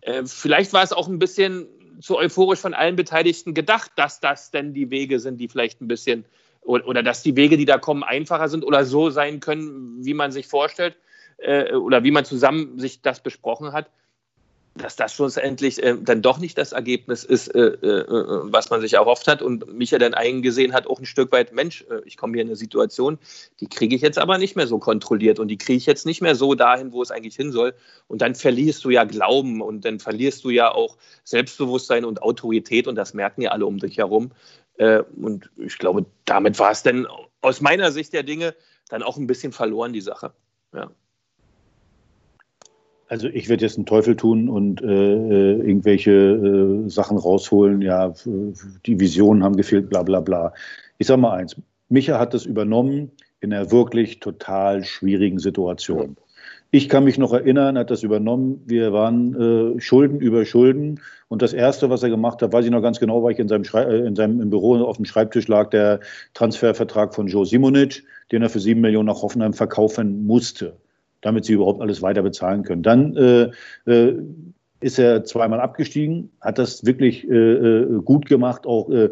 [0.00, 1.66] Äh, vielleicht war es auch ein bisschen
[1.98, 5.88] so euphorisch von allen Beteiligten gedacht, dass das denn die Wege sind, die vielleicht ein
[5.88, 6.24] bisschen
[6.62, 10.14] oder, oder dass die Wege, die da kommen, einfacher sind oder so sein können, wie
[10.14, 10.96] man sich vorstellt
[11.38, 13.90] äh, oder wie man zusammen sich das besprochen hat
[14.74, 18.04] dass das schlussendlich äh, dann doch nicht das Ergebnis ist, äh, äh,
[18.44, 21.52] was man sich erhofft hat und mich ja dann eingesehen hat, auch ein Stück weit,
[21.52, 23.18] Mensch, äh, ich komme hier in eine Situation,
[23.60, 26.22] die kriege ich jetzt aber nicht mehr so kontrolliert und die kriege ich jetzt nicht
[26.22, 27.74] mehr so dahin, wo es eigentlich hin soll.
[28.08, 32.86] Und dann verlierst du ja Glauben und dann verlierst du ja auch Selbstbewusstsein und Autorität
[32.88, 34.32] und das merken ja alle um dich herum.
[34.78, 37.06] Äh, und ich glaube, damit war es dann
[37.42, 38.54] aus meiner Sicht der Dinge
[38.88, 40.32] dann auch ein bisschen verloren, die Sache.
[40.74, 40.90] Ja.
[43.12, 47.82] Also ich werde jetzt einen Teufel tun und äh, äh, irgendwelche äh, Sachen rausholen.
[47.82, 48.14] Ja,
[48.86, 50.54] die Visionen haben gefehlt, bla bla bla.
[50.96, 51.54] Ich sage mal eins,
[51.90, 53.10] Micha hat das übernommen
[53.40, 56.16] in einer wirklich total schwierigen Situation.
[56.70, 58.62] Ich kann mich noch erinnern, hat das übernommen.
[58.64, 60.98] Wir waren äh, Schulden über Schulden.
[61.28, 63.48] Und das Erste, was er gemacht hat, weiß ich noch ganz genau, weil ich in
[63.48, 66.00] seinem, Schrei äh, in seinem im Büro auf dem Schreibtisch lag, der
[66.32, 70.78] Transfervertrag von Joe Simonic, den er für sieben Millionen nach Hoffenheim verkaufen musste
[71.22, 72.82] damit sie überhaupt alles weiter bezahlen können.
[72.82, 73.50] Dann äh,
[73.90, 74.14] äh,
[74.80, 79.10] ist er zweimal abgestiegen, hat das wirklich äh, äh gut gemacht, auch äh,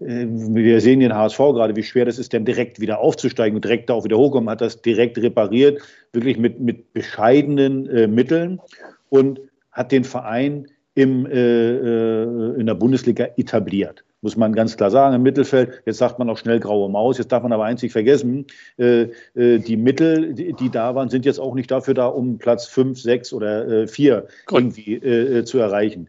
[0.00, 3.64] äh, wir sehen den HSV gerade, wie schwer das ist, dann direkt wieder aufzusteigen und
[3.64, 5.80] direkt da auch wieder hochkommen, hat das direkt repariert,
[6.12, 8.60] wirklich mit, mit bescheidenen äh, Mitteln
[9.08, 9.40] und
[9.72, 12.22] hat den Verein im, äh,
[12.54, 15.82] in der Bundesliga etabliert muss man ganz klar sagen, im Mittelfeld.
[15.86, 17.18] Jetzt sagt man auch schnell graue Maus.
[17.18, 18.46] Jetzt darf man aber einzig vergessen,
[18.78, 22.38] äh, äh, die Mittel, die, die, da waren, sind jetzt auch nicht dafür da, um
[22.38, 26.08] Platz 5, 6 oder 4 äh, irgendwie äh, zu erreichen.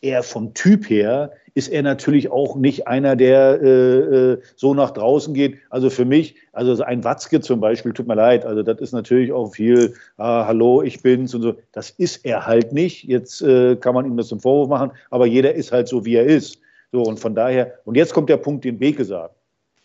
[0.00, 5.34] Er vom Typ her ist er natürlich auch nicht einer, der äh, so nach draußen
[5.34, 5.58] geht.
[5.70, 9.32] Also für mich, also ein Watzke zum Beispiel, tut mir leid, also das ist natürlich
[9.32, 11.54] auch viel, ah, hallo, ich bin's und so.
[11.72, 13.04] Das ist er halt nicht.
[13.04, 16.14] Jetzt äh, kann man ihm das zum Vorwurf machen, aber jeder ist halt so, wie
[16.14, 16.60] er ist.
[16.92, 19.34] So, und von daher, und jetzt kommt der Punkt, den Beke sagt.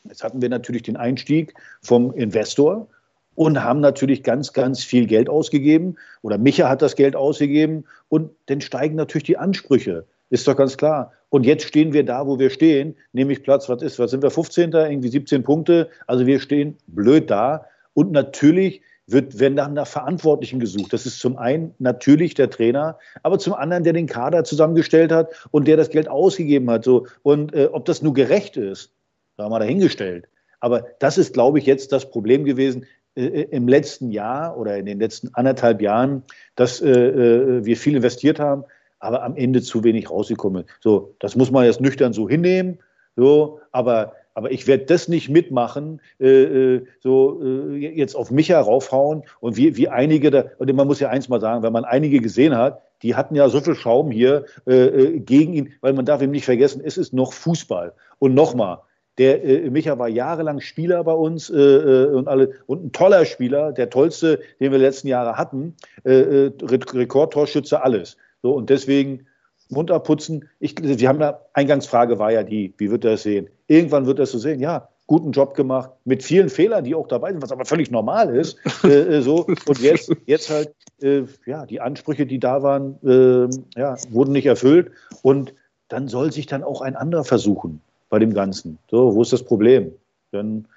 [0.06, 2.88] Jetzt hatten wir natürlich den Einstieg vom Investor
[3.36, 8.32] und haben natürlich ganz, ganz viel Geld ausgegeben oder Micha hat das Geld ausgegeben und
[8.48, 10.06] dann steigen natürlich die Ansprüche.
[10.30, 11.14] Ist doch ganz klar.
[11.30, 14.32] Und jetzt stehen wir da, wo wir stehen, nämlich Platz, was ist, was sind wir,
[14.32, 14.72] 15.
[14.72, 15.90] irgendwie 17 Punkte.
[16.08, 17.66] Also wir stehen blöd da.
[17.94, 20.94] Und natürlich wird, werden dann nach Verantwortlichen gesucht.
[20.94, 25.48] Das ist zum einen natürlich der Trainer, aber zum anderen der den Kader zusammengestellt hat
[25.52, 26.86] und der das Geld ausgegeben hat.
[26.86, 27.08] So.
[27.22, 28.94] Und äh, ob das nur gerecht ist,
[29.38, 30.28] da haben wir dahingestellt.
[30.60, 32.86] Aber das ist, glaube ich, jetzt das Problem gewesen
[33.16, 36.24] äh, äh, im letzten Jahr oder in den letzten anderthalb Jahren,
[36.56, 38.64] dass äh, äh wir viel investiert haben,
[39.00, 40.64] aber am Ende zu wenig rausgekommen.
[40.80, 42.80] So, das muss man jetzt nüchtern so hinnehmen.
[43.16, 48.50] So, aber aber ich werde das nicht mitmachen, äh, äh, so äh, jetzt auf mich
[48.50, 51.86] heraufhauen und wie, wie einige da, und man muss ja eins mal sagen, wenn man
[51.86, 55.94] einige gesehen hat, die hatten ja so viel Schaum hier äh, äh gegen ihn, weil
[55.94, 57.94] man darf ihm nicht vergessen, es ist noch Fußball.
[58.20, 58.80] Und nochmal,
[59.18, 63.26] der äh, Micha war jahrelang Spieler bei uns äh, äh, und alle und ein toller
[63.26, 68.18] Spieler, der tollste, den wir letzten Jahre hatten, äh, Rekordtorschütze, alles.
[68.42, 69.28] So und deswegen
[69.74, 70.50] Mund abputzen.
[70.60, 73.50] Ich, wir haben ja, Eingangsfrage war ja die, wie wird er es sehen?
[73.68, 77.08] Irgendwann wird er es so sehen, ja, guten Job gemacht, mit vielen Fehlern, die auch
[77.08, 78.58] dabei sind, was aber völlig normal ist.
[78.84, 79.46] äh, so.
[79.66, 84.46] Und jetzt, jetzt halt, äh, ja, die Ansprüche, die da waren, äh, ja, wurden nicht
[84.46, 84.92] erfüllt.
[85.22, 85.54] Und
[85.90, 88.80] dann soll sich dann auch ein anderer versuchen bei dem Ganzen.
[88.90, 89.92] So, wo ist das Problem?
[90.32, 90.68] Dann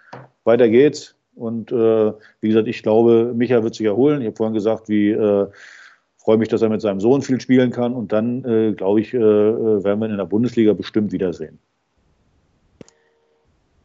[0.44, 1.14] weiter geht's.
[1.34, 4.22] Und äh, wie gesagt, ich glaube, Micha wird sich erholen.
[4.22, 5.46] Ich habe vorhin gesagt, wie äh,
[6.26, 9.14] freue mich, dass er mit seinem Sohn viel spielen kann und dann, äh, glaube ich,
[9.14, 11.60] äh, äh, werden wir ihn in der Bundesliga bestimmt wiedersehen.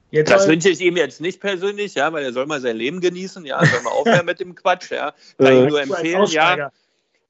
[0.09, 2.99] Jetzt das wünsche ich ihm jetzt nicht persönlich, ja, weil er soll mal sein Leben
[2.99, 5.13] genießen, ja, soll mal aufhören mit dem Quatsch, ja.
[5.37, 6.71] Kann ich nur empfehlen, ja.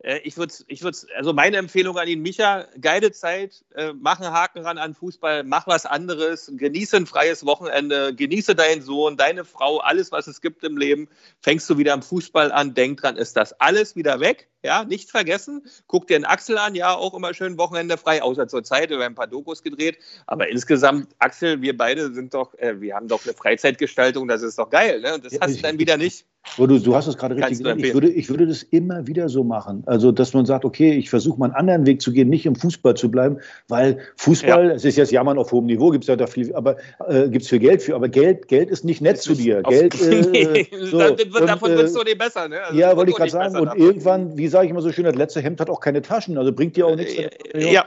[0.03, 4.19] Äh, ich würde, ich würde, also meine Empfehlung an ihn, Micha, geile Zeit, äh, mach
[4.19, 9.17] einen Haken ran an Fußball, mach was anderes, genieße ein freies Wochenende, genieße deinen Sohn,
[9.17, 11.07] deine Frau, alles, was es gibt im Leben,
[11.41, 15.11] fängst du wieder am Fußball an, denk dran, ist das alles wieder weg, ja, nicht
[15.11, 18.89] vergessen, guck dir einen Axel an, ja, auch immer schön Wochenende frei, außer zur Zeit,
[18.89, 22.95] wir haben ein paar Dokus gedreht, aber insgesamt, Axel, wir beide sind doch, äh, wir
[22.95, 25.13] haben doch eine Freizeitgestaltung, das ist doch geil, ne?
[25.15, 26.25] und das hast du dann wieder nicht.
[26.57, 27.79] Du, du hast es gerade richtig gesagt.
[27.81, 29.83] Ich würde, ich würde das immer wieder so machen.
[29.85, 32.55] Also, dass man sagt, okay, ich versuche mal einen anderen Weg zu gehen, nicht im
[32.55, 33.37] Fußball zu bleiben,
[33.67, 34.71] weil Fußball, ja.
[34.73, 36.77] es ist jetzt Jammern auf hohem Niveau, gibt es ja da viel, aber
[37.07, 39.61] äh, gibt es viel Geld für, aber Geld, Geld ist nicht nett das zu dir.
[39.63, 40.99] Geld, äh, so.
[40.99, 42.61] Davon wird es doch nicht besser, ne?
[42.61, 43.55] Also ja, wollte ich gerade sagen.
[43.55, 43.79] Und davon.
[43.79, 46.51] irgendwann, wie sage ich immer so schön, das letzte Hemd hat auch keine Taschen, also
[46.51, 47.13] bringt dir auch nichts.
[47.53, 47.85] Äh, ja.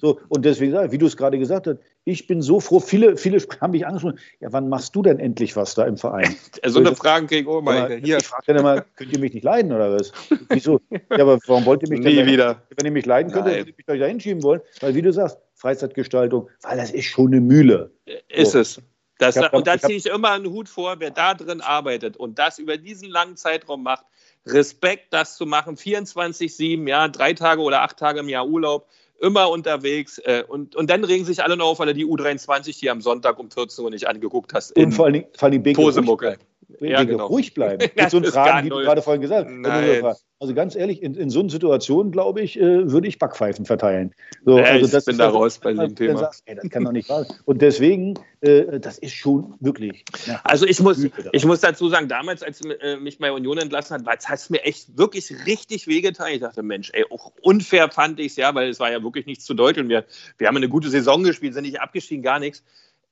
[0.00, 1.78] So, und deswegen sage ich, wie du es gerade gesagt hast,
[2.08, 2.78] ich bin so froh.
[2.78, 4.20] Viele, viele haben mich angesprochen.
[4.38, 6.36] Ja, wann machst du denn endlich was da im Verein?
[6.64, 7.85] so eine Frage kriege ich auch mal.
[7.88, 8.18] Hier.
[8.18, 10.12] Ich frage dann immer, könnt ihr mich nicht leiden oder was?
[10.48, 10.80] Wieso?
[10.90, 12.62] Ja, aber warum wollt ihr mich Nie denn wieder.
[12.76, 14.60] Wenn ihr mich leiden könnt, würde ich mich da hinschieben wollen.
[14.80, 17.90] Weil, wie du sagst, Freizeitgestaltung, weil das ist schon eine Mühle.
[18.28, 18.60] Ist so.
[18.60, 18.82] es.
[19.18, 22.38] Das, hab, und da ziehe ich immer einen Hut vor, wer da drin arbeitet und
[22.38, 24.04] das über diesen langen Zeitraum macht.
[24.44, 28.86] Respekt, das zu machen, 24-7, ja, drei Tage oder acht Tage im Jahr Urlaub
[29.20, 30.18] immer unterwegs.
[30.18, 33.00] Äh, und, und dann regen sich alle noch auf, weil er die U23 hier am
[33.00, 34.76] Sonntag um 14 Uhr nicht angeguckt hast.
[34.76, 36.38] Und vor allem, vor allem Posemucke.
[36.80, 37.26] Ja, genau.
[37.26, 37.88] ruhig bleiben.
[37.96, 40.24] Mit so Fragen, die du gerade vorhin gesagt hast.
[40.38, 44.14] Also ganz ehrlich, in, in so einer Situation, glaube ich, äh, würde ich Backpfeifen verteilen.
[44.44, 46.18] So, nee, also ich das bin da raus bei dem Thema.
[46.18, 47.38] Sagst, ey, das kann doch nicht wahr sein.
[47.46, 50.04] Und deswegen, äh, das ist schon wirklich.
[50.26, 54.06] Ja, also ich muss, ich muss dazu sagen, damals, als äh, mich bei Union entlassen
[54.06, 56.32] hat, hat es mir echt wirklich richtig wehgetan.
[56.32, 59.24] Ich dachte, Mensch, ey, auch unfair fand ich es ja, weil es war ja wirklich
[59.24, 59.88] nichts zu deuteln.
[59.88, 60.04] Wir,
[60.36, 62.62] wir haben eine gute Saison gespielt, sind nicht abgestiegen, gar nichts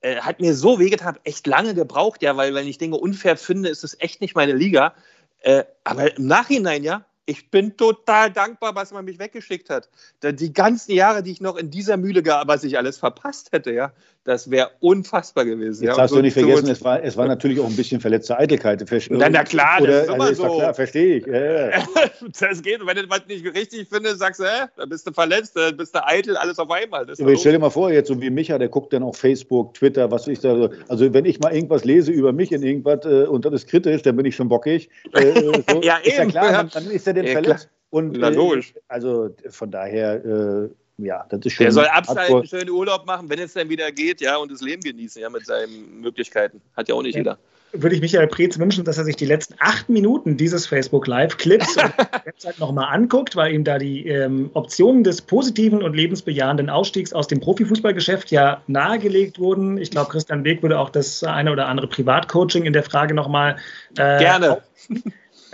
[0.05, 3.71] äh, hat mir so wehgetan, echt lange gebraucht, ja, weil wenn ich Dinge unfair finde,
[3.71, 4.95] ist es echt nicht meine Liga.
[5.41, 9.89] Äh, aber im Nachhinein, ja, ich bin total dankbar, was man mich weggeschickt hat.
[10.23, 13.73] Die ganzen Jahre, die ich noch in dieser Mühle gab, was ich alles verpasst hätte,
[13.73, 13.93] ja,
[14.25, 15.85] das wäre unfassbar gewesen.
[15.85, 16.03] Jetzt ja.
[16.03, 18.39] hast so, du nicht vergessen, so es, war, es war natürlich auch ein bisschen verletzte
[18.39, 18.83] Eitelkeit.
[19.11, 20.59] Na, na klar, Oder, das ist immer also, so.
[20.59, 21.27] Klar, verstehe ich.
[21.27, 21.85] Ja, ja.
[22.41, 22.85] das geht.
[22.85, 25.95] Wenn du was nicht richtig findest, sagst du, äh, dann bist du verletzt, dann bist
[25.95, 27.03] du eitel, alles auf einmal.
[27.03, 29.75] Aber ich stell dir mal vor, jetzt so wie Micha, der guckt dann auf Facebook,
[29.75, 30.71] Twitter, was ich da so.
[30.89, 34.03] Also wenn ich mal irgendwas lese über mich in irgendwas äh, und das ist kritisch,
[34.03, 34.89] dann bin ich schon bockig.
[35.13, 35.53] Äh, so,
[35.83, 36.25] ja, ist eben.
[36.35, 37.69] Ja klar, dann, dann ist er denn Ja, verletzt.
[37.91, 38.75] Und, Na, logisch.
[38.75, 41.65] Äh, also von daher, äh, ja, das ist schon.
[41.65, 44.83] Der soll abschalten, schönen Urlaub machen, wenn es dann wieder geht, ja, und das Leben
[44.83, 46.61] genießen, ja, mit seinen Möglichkeiten.
[46.77, 47.21] Hat ja auch nicht Ja.
[47.21, 47.39] jeder.
[47.77, 51.77] Würde ich Michael Preetz wünschen, dass er sich die letzten acht Minuten dieses Facebook Live-Clips
[52.25, 57.27] Website nochmal anguckt, weil ihm da die ähm, Optionen des positiven und lebensbejahenden Ausstiegs aus
[57.27, 59.77] dem Profifußballgeschäft ja nahegelegt wurden.
[59.79, 63.57] Ich glaube, Christian Weg würde auch das eine oder andere Privatcoaching in der Frage nochmal
[63.99, 64.63] äh, Gerne.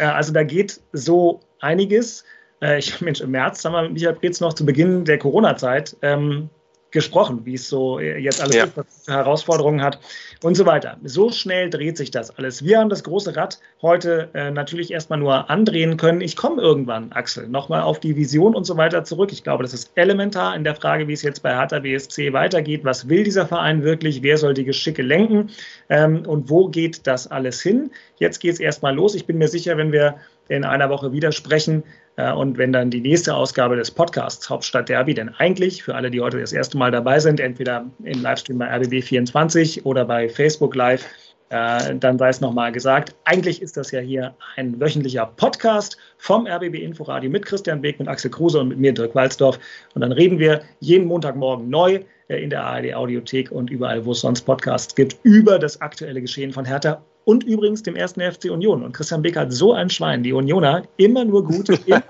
[0.01, 2.24] Äh, Also da geht so einiges.
[2.62, 5.96] Äh, Ich, Mensch, im März haben wir mit Michael Preetz noch zu Beginn der Corona-Zeit
[6.03, 6.48] ähm,
[6.91, 8.64] gesprochen, wie es so äh, jetzt alles Ja.
[8.64, 9.99] ist, was Herausforderungen hat
[10.43, 10.97] und so weiter.
[11.05, 12.64] So schnell dreht sich das alles.
[12.64, 16.20] Wir haben das große Rad heute äh, natürlich erstmal nur andrehen können.
[16.20, 19.32] Ich komme irgendwann, Axel, nochmal auf die Vision und so weiter zurück.
[19.32, 22.84] Ich glaube, das ist elementar in der Frage, wie es jetzt bei Hertha BSC weitergeht.
[22.84, 24.22] Was will dieser Verein wirklich?
[24.22, 25.51] Wer soll die Geschicke lenken?
[25.88, 27.91] Ähm, und wo geht das alles hin?
[28.18, 29.14] Jetzt geht es erstmal los.
[29.14, 30.16] Ich bin mir sicher, wenn wir
[30.49, 31.84] in einer Woche wieder sprechen,
[32.16, 36.20] und wenn dann die nächste Ausgabe des Podcasts Hauptstadt Derby, denn eigentlich für alle, die
[36.20, 41.06] heute das erste Mal dabei sind, entweder im Livestream bei RBB24 oder bei Facebook Live,
[41.50, 43.14] äh, dann sei es nochmal gesagt.
[43.24, 48.08] Eigentlich ist das ja hier ein wöchentlicher Podcast vom RBB Inforadio mit Christian Beck, mit
[48.08, 49.58] Axel Kruse und mit mir, Dirk Walzdorf.
[49.94, 54.12] Und dann reden wir jeden Montagmorgen neu äh, in der ARD Audiothek und überall, wo
[54.12, 58.51] es sonst Podcasts gibt, über das aktuelle Geschehen von Hertha und übrigens dem ersten FC
[58.51, 58.83] Union.
[58.83, 60.23] Und Christian Beck hat so ein Schwein.
[60.23, 62.03] Die Unioner immer nur gut, immer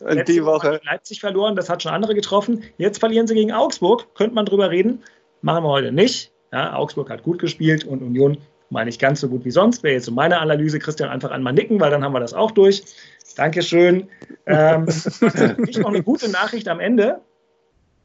[0.00, 0.80] Letzte die Woche.
[0.84, 2.62] Leipzig verloren, das hat schon andere getroffen.
[2.78, 4.14] Jetzt verlieren sie gegen Augsburg.
[4.14, 5.02] Könnte man drüber reden.
[5.42, 6.32] Machen wir heute nicht.
[6.52, 8.38] Ja, Augsburg hat gut gespielt und Union
[8.70, 9.82] mal nicht ganz so gut wie sonst.
[9.82, 10.78] Wäre jetzt so meine Analyse.
[10.78, 12.82] Christian einfach einmal nicken, weil dann haben wir das auch durch.
[13.36, 14.08] Dankeschön.
[14.46, 14.86] Ähm,
[15.66, 17.20] ich noch eine gute Nachricht am Ende.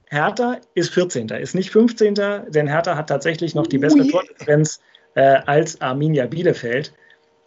[0.10, 1.28] Hertha ist 14.
[1.30, 2.16] ist nicht 15.
[2.16, 4.12] Denn Hertha hat tatsächlich noch die bessere Ui.
[4.12, 4.80] Tordifferenz
[5.18, 6.94] äh, als Arminia Bielefeld.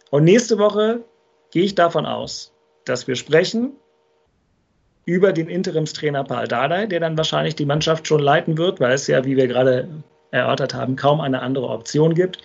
[0.09, 1.05] Und nächste Woche
[1.51, 2.53] gehe ich davon aus,
[2.83, 3.71] dass wir sprechen
[5.05, 9.07] über den Interimstrainer Paul Dardai, der dann wahrscheinlich die Mannschaft schon leiten wird, weil es
[9.07, 9.87] ja, wie wir gerade
[10.31, 12.39] erörtert haben, kaum eine andere Option gibt.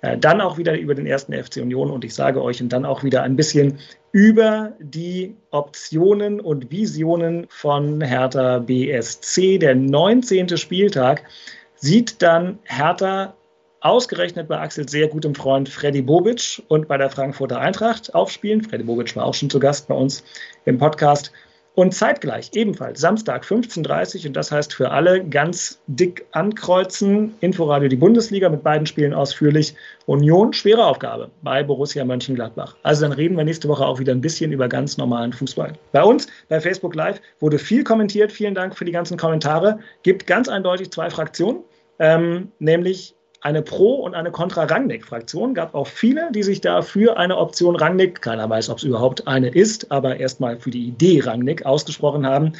[0.00, 2.86] Äh, Dann auch wieder über den ersten FC Union und ich sage euch und dann
[2.86, 3.78] auch wieder ein bisschen
[4.12, 9.58] über die Optionen und Visionen von Hertha BSC.
[9.58, 10.56] Der 19.
[10.56, 11.22] Spieltag
[11.76, 13.34] sieht dann Hertha
[13.84, 18.62] ausgerechnet bei Axel sehr gutem Freund Freddy Bobic und bei der Frankfurter Eintracht aufspielen.
[18.62, 20.24] Freddy Bobic war auch schon zu Gast bei uns
[20.64, 21.30] im Podcast.
[21.74, 27.34] Und zeitgleich ebenfalls Samstag 15.30 Uhr und das heißt für alle ganz dick ankreuzen.
[27.40, 29.74] Inforadio die Bundesliga mit beiden Spielen ausführlich.
[30.06, 32.76] Union, schwere Aufgabe bei Borussia Mönchengladbach.
[32.84, 35.72] Also dann reden wir nächste Woche auch wieder ein bisschen über ganz normalen Fußball.
[35.90, 38.30] Bei uns, bei Facebook Live, wurde viel kommentiert.
[38.30, 39.80] Vielen Dank für die ganzen Kommentare.
[40.04, 41.64] Gibt ganz eindeutig zwei Fraktionen,
[41.98, 45.52] ähm, nämlich eine Pro- und eine Contra-Rangnick-Fraktion.
[45.54, 49.28] Gab auch viele, die sich da für eine Option Rangnick, keiner weiß, ob es überhaupt
[49.28, 52.54] eine ist, aber erstmal für die Idee Rangnick ausgesprochen haben.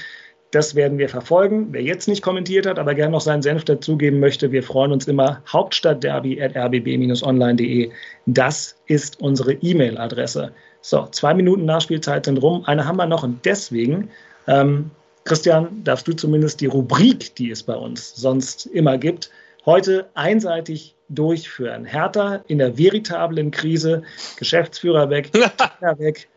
[0.51, 1.68] Das werden wir verfolgen.
[1.70, 5.09] Wer jetzt nicht kommentiert hat, aber gerne noch seinen Senf dazugeben möchte, wir freuen uns
[5.09, 5.41] immer.
[5.51, 7.91] Hauptstadtderby.rbb-online.de.
[8.26, 10.53] Das ist unsere E-Mail-Adresse.
[10.82, 12.62] So, zwei Minuten Nachspielzeit sind rum.
[12.66, 14.11] Eine haben wir noch und deswegen
[14.47, 14.91] ähm,
[15.24, 19.30] Christian, darfst du zumindest die Rubrik, die es bei uns sonst immer gibt,
[19.67, 21.85] heute einseitig durchführen.
[21.85, 24.03] Hertha in der veritablen Krise,
[24.37, 25.33] Geschäftsführer weg,
[25.99, 26.29] weg.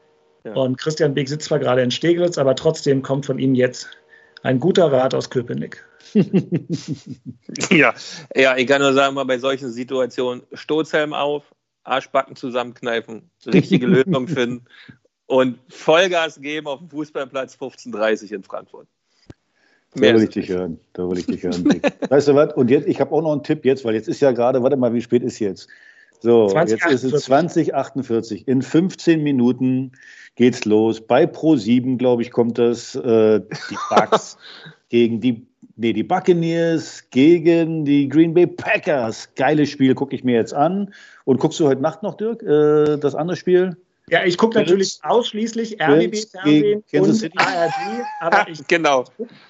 [0.43, 0.53] Ja.
[0.53, 3.89] Und Christian Beek sitzt zwar gerade in Steglitz, aber trotzdem kommt von ihm jetzt
[4.43, 5.85] ein guter Rat aus Köpenick.
[7.69, 7.93] ja,
[8.33, 11.43] ja, ich kann nur sagen, mal bei solchen Situationen Stoßhelm auf,
[11.83, 14.65] Arschbacken zusammenkneifen, richtige Lösung finden
[15.25, 18.87] und Vollgas geben auf dem Fußballplatz 15:30 in Frankfurt.
[19.95, 20.79] Da will ich dich hören.
[20.93, 21.81] Da will ich dich hören.
[22.09, 22.53] weißt du was?
[22.53, 24.77] Und jetzt, ich habe auch noch einen Tipp jetzt, weil jetzt ist ja gerade, warte
[24.77, 25.67] mal, wie spät ist jetzt?
[26.19, 28.47] So, 20, jetzt ist es 2048.
[28.47, 29.91] In 15 Minuten
[30.35, 30.99] geht's los.
[31.01, 32.95] Bei Pro7, glaube ich, kommt das.
[32.95, 34.37] Äh, die Bucks
[34.89, 39.29] gegen die, nee, die Buccaneers gegen die Green Bay Packers.
[39.35, 40.93] Geiles Spiel, gucke ich mir jetzt an.
[41.25, 43.77] Und guckst du heute Nacht noch, Dirk, äh, das andere Spiel?
[44.09, 49.03] Ja, ich gucke natürlich ausschließlich RBB-Fernsehen und ARD, aber ich, genau.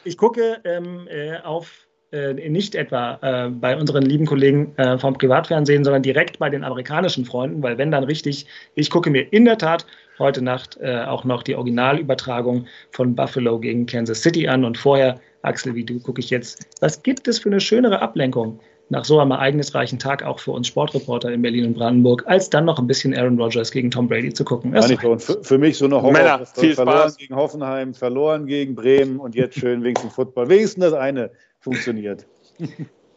[0.04, 5.16] ich gucke ähm, äh, auf äh, nicht etwa äh, bei unseren lieben Kollegen äh, vom
[5.16, 9.46] Privatfernsehen, sondern direkt bei den amerikanischen Freunden, weil wenn dann richtig, ich gucke mir in
[9.46, 9.86] der Tat
[10.18, 15.20] heute Nacht äh, auch noch die Originalübertragung von Buffalo gegen Kansas City an und vorher,
[15.44, 18.60] Axel, wie du, gucke ich jetzt, was gibt es für eine schönere Ablenkung
[18.90, 22.66] nach so einem ereignisreichen Tag auch für uns Sportreporter in Berlin und Brandenburg, als dann
[22.66, 24.76] noch ein bisschen Aaron Rodgers gegen Tom Brady zu gucken.
[24.76, 26.14] und für, für, mich so eine Horror.
[26.14, 27.18] Männer, viel verloren Spaß.
[27.18, 30.50] gegen Hoffenheim, verloren gegen Bremen und jetzt schön wenigstens Football.
[30.50, 32.26] Wenigstens das eine funktioniert.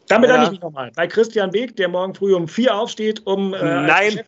[0.08, 0.44] Dann bedanke ja.
[0.46, 3.54] ich mich nochmal bei Christian Beek, der morgen früh um vier aufsteht, um.
[3.54, 4.20] Äh, Nein!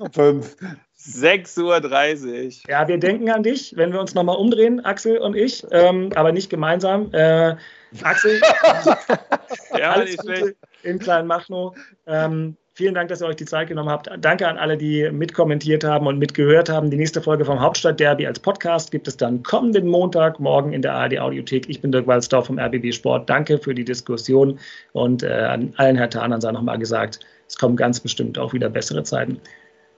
[0.00, 0.56] um fünf.
[0.98, 2.68] 6.30 Uhr.
[2.68, 6.32] Ja, wir denken an dich, wenn wir uns nochmal umdrehen, Axel und ich, ähm, aber
[6.32, 7.12] nicht gemeinsam.
[7.12, 7.54] Äh,
[8.02, 8.40] Axel,
[9.78, 11.76] ja, alles Gute in Kleinmachnow.
[12.06, 14.10] Ähm, vielen Dank, dass ihr euch die Zeit genommen habt.
[14.18, 16.90] Danke an alle, die mitkommentiert haben und mitgehört haben.
[16.90, 20.94] Die nächste Folge vom Hauptstadtderby als Podcast gibt es dann kommenden Montag, morgen in der
[20.94, 21.68] ARD Audiothek.
[21.68, 23.28] Ich bin Dirk Walzdorf vom RBB Sport.
[23.30, 24.58] Danke für die Diskussion
[24.92, 28.68] und äh, an allen Herr Tanern sei nochmal gesagt, es kommen ganz bestimmt auch wieder
[28.68, 29.40] bessere Zeiten.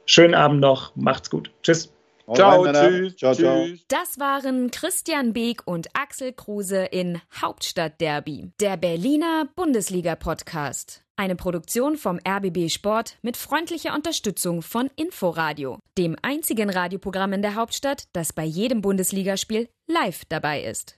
[0.07, 1.51] Schönen Abend noch, macht's gut.
[1.62, 1.98] Tschüss.
[2.35, 3.66] Ciao, tschüss, ciao, ciao.
[3.89, 11.03] Das waren Christian Beek und Axel Kruse in Hauptstadtderby, der Berliner Bundesliga-Podcast.
[11.16, 17.57] Eine Produktion vom RBB Sport mit freundlicher Unterstützung von Inforadio, dem einzigen Radioprogramm in der
[17.57, 20.97] Hauptstadt, das bei jedem Bundesligaspiel live dabei ist.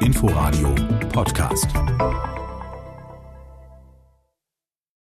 [0.00, 0.74] Inforadio
[1.12, 1.68] Podcast.